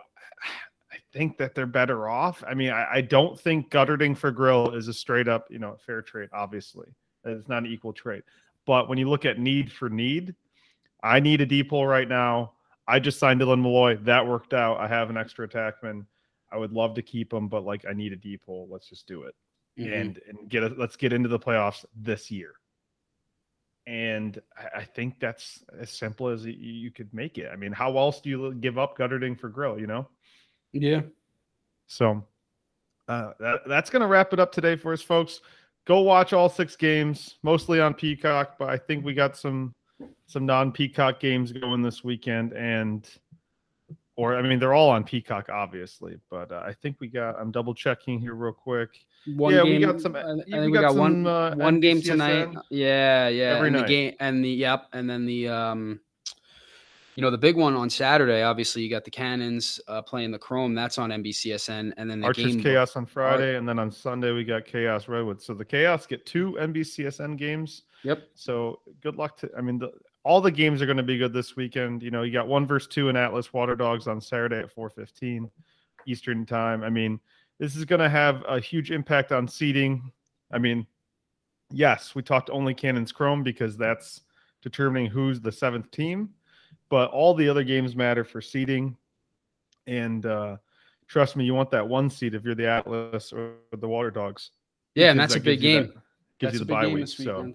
think 1.13 1.37
that 1.37 1.55
they're 1.55 1.65
better 1.65 2.07
off. 2.07 2.43
I 2.47 2.53
mean, 2.53 2.71
I, 2.71 2.87
I, 2.95 3.01
don't 3.01 3.39
think 3.39 3.71
Gutterding 3.71 4.15
for 4.15 4.31
Grill 4.31 4.75
is 4.75 4.87
a 4.87 4.93
straight 4.93 5.27
up, 5.27 5.47
you 5.49 5.59
know, 5.59 5.75
fair 5.85 6.01
trade, 6.01 6.29
obviously. 6.33 6.87
It's 7.25 7.49
not 7.49 7.63
an 7.63 7.71
equal 7.71 7.93
trade. 7.93 8.23
But 8.65 8.87
when 8.87 8.97
you 8.97 9.09
look 9.09 9.25
at 9.25 9.39
need 9.39 9.71
for 9.71 9.89
need, 9.89 10.35
I 11.03 11.19
need 11.19 11.41
a 11.41 11.45
depot 11.45 11.83
right 11.83 12.07
now. 12.07 12.53
I 12.87 12.99
just 12.99 13.19
signed 13.19 13.41
Dylan 13.41 13.59
Molloy. 13.59 13.97
That 14.03 14.27
worked 14.27 14.53
out. 14.53 14.79
I 14.79 14.87
have 14.87 15.09
an 15.09 15.17
extra 15.17 15.47
attackman. 15.47 16.05
I 16.51 16.57
would 16.57 16.71
love 16.71 16.95
to 16.95 17.01
keep 17.01 17.33
him, 17.33 17.47
but 17.47 17.63
like 17.63 17.85
I 17.89 17.93
need 17.93 18.13
a 18.13 18.15
depot. 18.15 18.67
Let's 18.69 18.89
just 18.89 19.07
do 19.07 19.23
it. 19.23 19.35
Mm-hmm. 19.79 19.93
And 19.93 20.19
and 20.27 20.49
get 20.49 20.63
a, 20.63 20.67
let's 20.77 20.95
get 20.95 21.13
into 21.13 21.29
the 21.29 21.39
playoffs 21.39 21.85
this 21.95 22.31
year 22.31 22.53
and 23.89 24.39
I 24.75 24.83
think 24.83 25.19
that's 25.19 25.63
as 25.79 25.89
simple 25.89 26.27
as 26.27 26.45
you 26.45 26.91
could 26.91 27.11
make 27.11 27.39
it. 27.39 27.49
I 27.51 27.55
mean, 27.55 27.71
how 27.71 27.97
else 27.97 28.21
do 28.21 28.29
you 28.29 28.53
give 28.53 28.77
up 28.77 28.95
Gutterding 28.95 29.39
for 29.39 29.49
Grill? 29.49 29.79
You 29.79 29.87
know? 29.87 30.07
Yeah. 30.73 31.01
So 31.87 32.23
uh, 33.07 33.31
that, 33.39 33.61
that's 33.67 33.89
going 33.89 34.01
to 34.01 34.07
wrap 34.07 34.33
it 34.33 34.39
up 34.39 34.51
today 34.51 34.75
for 34.75 34.93
us, 34.93 35.01
folks. 35.01 35.41
Go 35.85 36.01
watch 36.01 36.33
all 36.33 36.49
six 36.49 36.75
games, 36.75 37.37
mostly 37.41 37.81
on 37.81 37.95
Peacock, 37.95 38.57
but 38.59 38.69
I 38.69 38.77
think 38.77 39.03
we 39.03 39.13
got 39.13 39.35
some 39.35 39.73
some 40.27 40.45
non 40.45 40.71
Peacock 40.71 41.19
games 41.19 41.51
going 41.51 41.81
this 41.81 42.03
weekend, 42.03 42.53
and 42.53 43.09
or 44.15 44.37
I 44.37 44.41
mean, 44.43 44.59
they're 44.59 44.73
all 44.73 44.89
on 44.89 45.03
Peacock, 45.03 45.49
obviously, 45.49 46.17
but 46.29 46.51
uh, 46.51 46.61
I 46.63 46.73
think 46.73 46.97
we 46.99 47.07
got. 47.07 47.39
I'm 47.39 47.51
double 47.51 47.73
checking 47.73 48.19
here 48.19 48.35
real 48.35 48.53
quick. 48.53 48.89
One 49.25 49.53
yeah, 49.53 49.63
game, 49.63 49.79
we 49.79 49.85
got 49.85 50.01
some. 50.01 50.15
I 50.15 50.23
think 50.23 50.45
we, 50.47 50.67
we 50.67 50.71
got, 50.73 50.81
got 50.81 50.89
some, 50.89 50.99
one 50.99 51.27
uh, 51.27 51.55
one 51.55 51.79
game 51.79 52.01
tonight. 52.01 52.49
Yeah, 52.69 53.29
yeah. 53.29 53.55
Every 53.55 53.69
and 53.69 53.77
night. 53.77 53.87
the 53.87 53.87
game 53.87 54.15
and 54.19 54.43
the 54.43 54.49
yep, 54.49 54.87
and 54.93 55.09
then 55.09 55.25
the 55.25 55.47
um, 55.47 56.01
you 57.15 57.21
know, 57.21 57.31
the 57.31 57.37
big 57.37 57.55
one 57.55 57.75
on 57.75 57.89
Saturday. 57.89 58.43
Obviously, 58.43 58.81
you 58.81 58.89
got 58.89 59.03
the 59.03 59.11
Cannons 59.11 59.79
uh, 59.87 60.01
playing 60.01 60.31
the 60.31 60.39
Chrome. 60.39 60.73
That's 60.73 60.97
on 60.97 61.09
NBCSN, 61.09 61.93
and 61.97 62.09
then 62.09 62.21
the 62.21 62.27
Archers 62.27 62.55
game 62.55 62.61
Chaos 62.61 62.95
on 62.95 63.05
Friday, 63.05 63.57
and 63.57 63.67
then 63.67 63.79
on 63.79 63.91
Sunday 63.91 64.31
we 64.31 64.43
got 64.43 64.65
Chaos 64.65 65.07
Redwood. 65.07 65.41
So 65.41 65.53
the 65.53 65.65
Chaos 65.65 66.05
get 66.05 66.25
two 66.25 66.57
NBCSN 66.59 67.37
games. 67.37 67.83
Yep. 68.03 68.23
So 68.35 68.79
good 69.01 69.15
luck 69.15 69.37
to. 69.37 69.49
I 69.57 69.61
mean, 69.61 69.79
the, 69.79 69.91
all 70.23 70.41
the 70.41 70.51
games 70.51 70.81
are 70.81 70.85
going 70.85 70.97
to 70.97 71.03
be 71.03 71.17
good 71.17 71.33
this 71.33 71.55
weekend. 71.55 72.03
You 72.03 72.11
know, 72.11 72.23
you 72.23 72.31
got 72.31 72.47
one 72.47 72.65
versus 72.67 72.87
two 72.87 73.09
in 73.09 73.15
Atlas 73.15 73.53
Water 73.53 73.75
Dogs 73.75 74.07
on 74.07 74.21
Saturday 74.21 74.59
at 74.59 74.73
4:15 74.73 75.49
Eastern 76.07 76.45
time. 76.45 76.83
I 76.83 76.89
mean, 76.89 77.19
this 77.59 77.75
is 77.75 77.85
going 77.85 78.01
to 78.01 78.09
have 78.09 78.43
a 78.47 78.59
huge 78.59 78.91
impact 78.91 79.31
on 79.31 79.47
seeding. 79.47 80.11
I 80.51 80.57
mean, 80.57 80.87
yes, 81.71 82.15
we 82.15 82.21
talked 82.21 82.49
only 82.49 82.73
Cannons 82.73 83.11
Chrome 83.11 83.43
because 83.43 83.77
that's 83.77 84.21
determining 84.61 85.09
who's 85.09 85.39
the 85.39 85.51
seventh 85.51 85.91
team, 85.91 86.29
but 86.89 87.11
all 87.11 87.33
the 87.33 87.47
other 87.47 87.63
games 87.63 87.95
matter 87.95 88.23
for 88.23 88.41
seeding. 88.41 88.97
And 89.87 90.25
uh, 90.25 90.57
trust 91.07 91.35
me, 91.35 91.45
you 91.45 91.53
want 91.53 91.71
that 91.71 91.87
one 91.87 92.09
seed 92.09 92.35
if 92.35 92.43
you're 92.43 92.55
the 92.55 92.67
Atlas 92.67 93.31
or 93.31 93.53
the 93.77 93.87
Water 93.87 94.11
Dogs. 94.11 94.51
Yeah, 94.95 95.11
and 95.11 95.19
that's 95.19 95.33
that 95.33 95.39
a 95.39 95.43
big 95.43 95.61
game. 95.61 95.87
That, 95.87 95.93
gives 95.93 96.01
that's 96.39 96.53
you 96.53 96.59
the 96.59 96.65
bye 96.65 96.87
week. 96.87 97.07
So, 97.07 97.53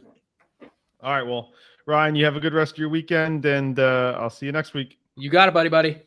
all 1.03 1.13
right, 1.13 1.23
well, 1.23 1.53
Ryan, 1.87 2.15
you 2.15 2.25
have 2.25 2.37
a 2.37 2.41
good 2.41 2.55
rest 2.55 2.73
of 2.73 2.79
your 2.79 2.89
weekend, 2.89 3.45
and 3.45 3.79
uh, 3.79 4.17
I'll 4.19 4.31
see 4.31 4.47
you 4.47 4.53
next 4.53 4.75
week. 4.75 4.99
You 5.17 5.31
got 5.31 5.49
it, 5.49 5.55
buddy, 5.55 5.69
buddy. 5.69 6.01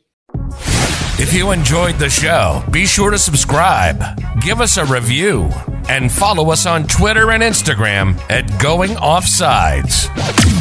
If 1.20 1.32
you 1.32 1.50
enjoyed 1.50 1.96
the 1.96 2.08
show, 2.08 2.62
be 2.70 2.86
sure 2.86 3.10
to 3.10 3.18
subscribe, 3.18 4.00
give 4.40 4.60
us 4.60 4.76
a 4.76 4.84
review, 4.84 5.50
and 5.88 6.12
follow 6.12 6.50
us 6.50 6.64
on 6.64 6.86
Twitter 6.86 7.32
and 7.32 7.42
Instagram 7.42 8.18
at 8.30 8.60
Going 8.60 8.90
Offsides. 8.90 10.57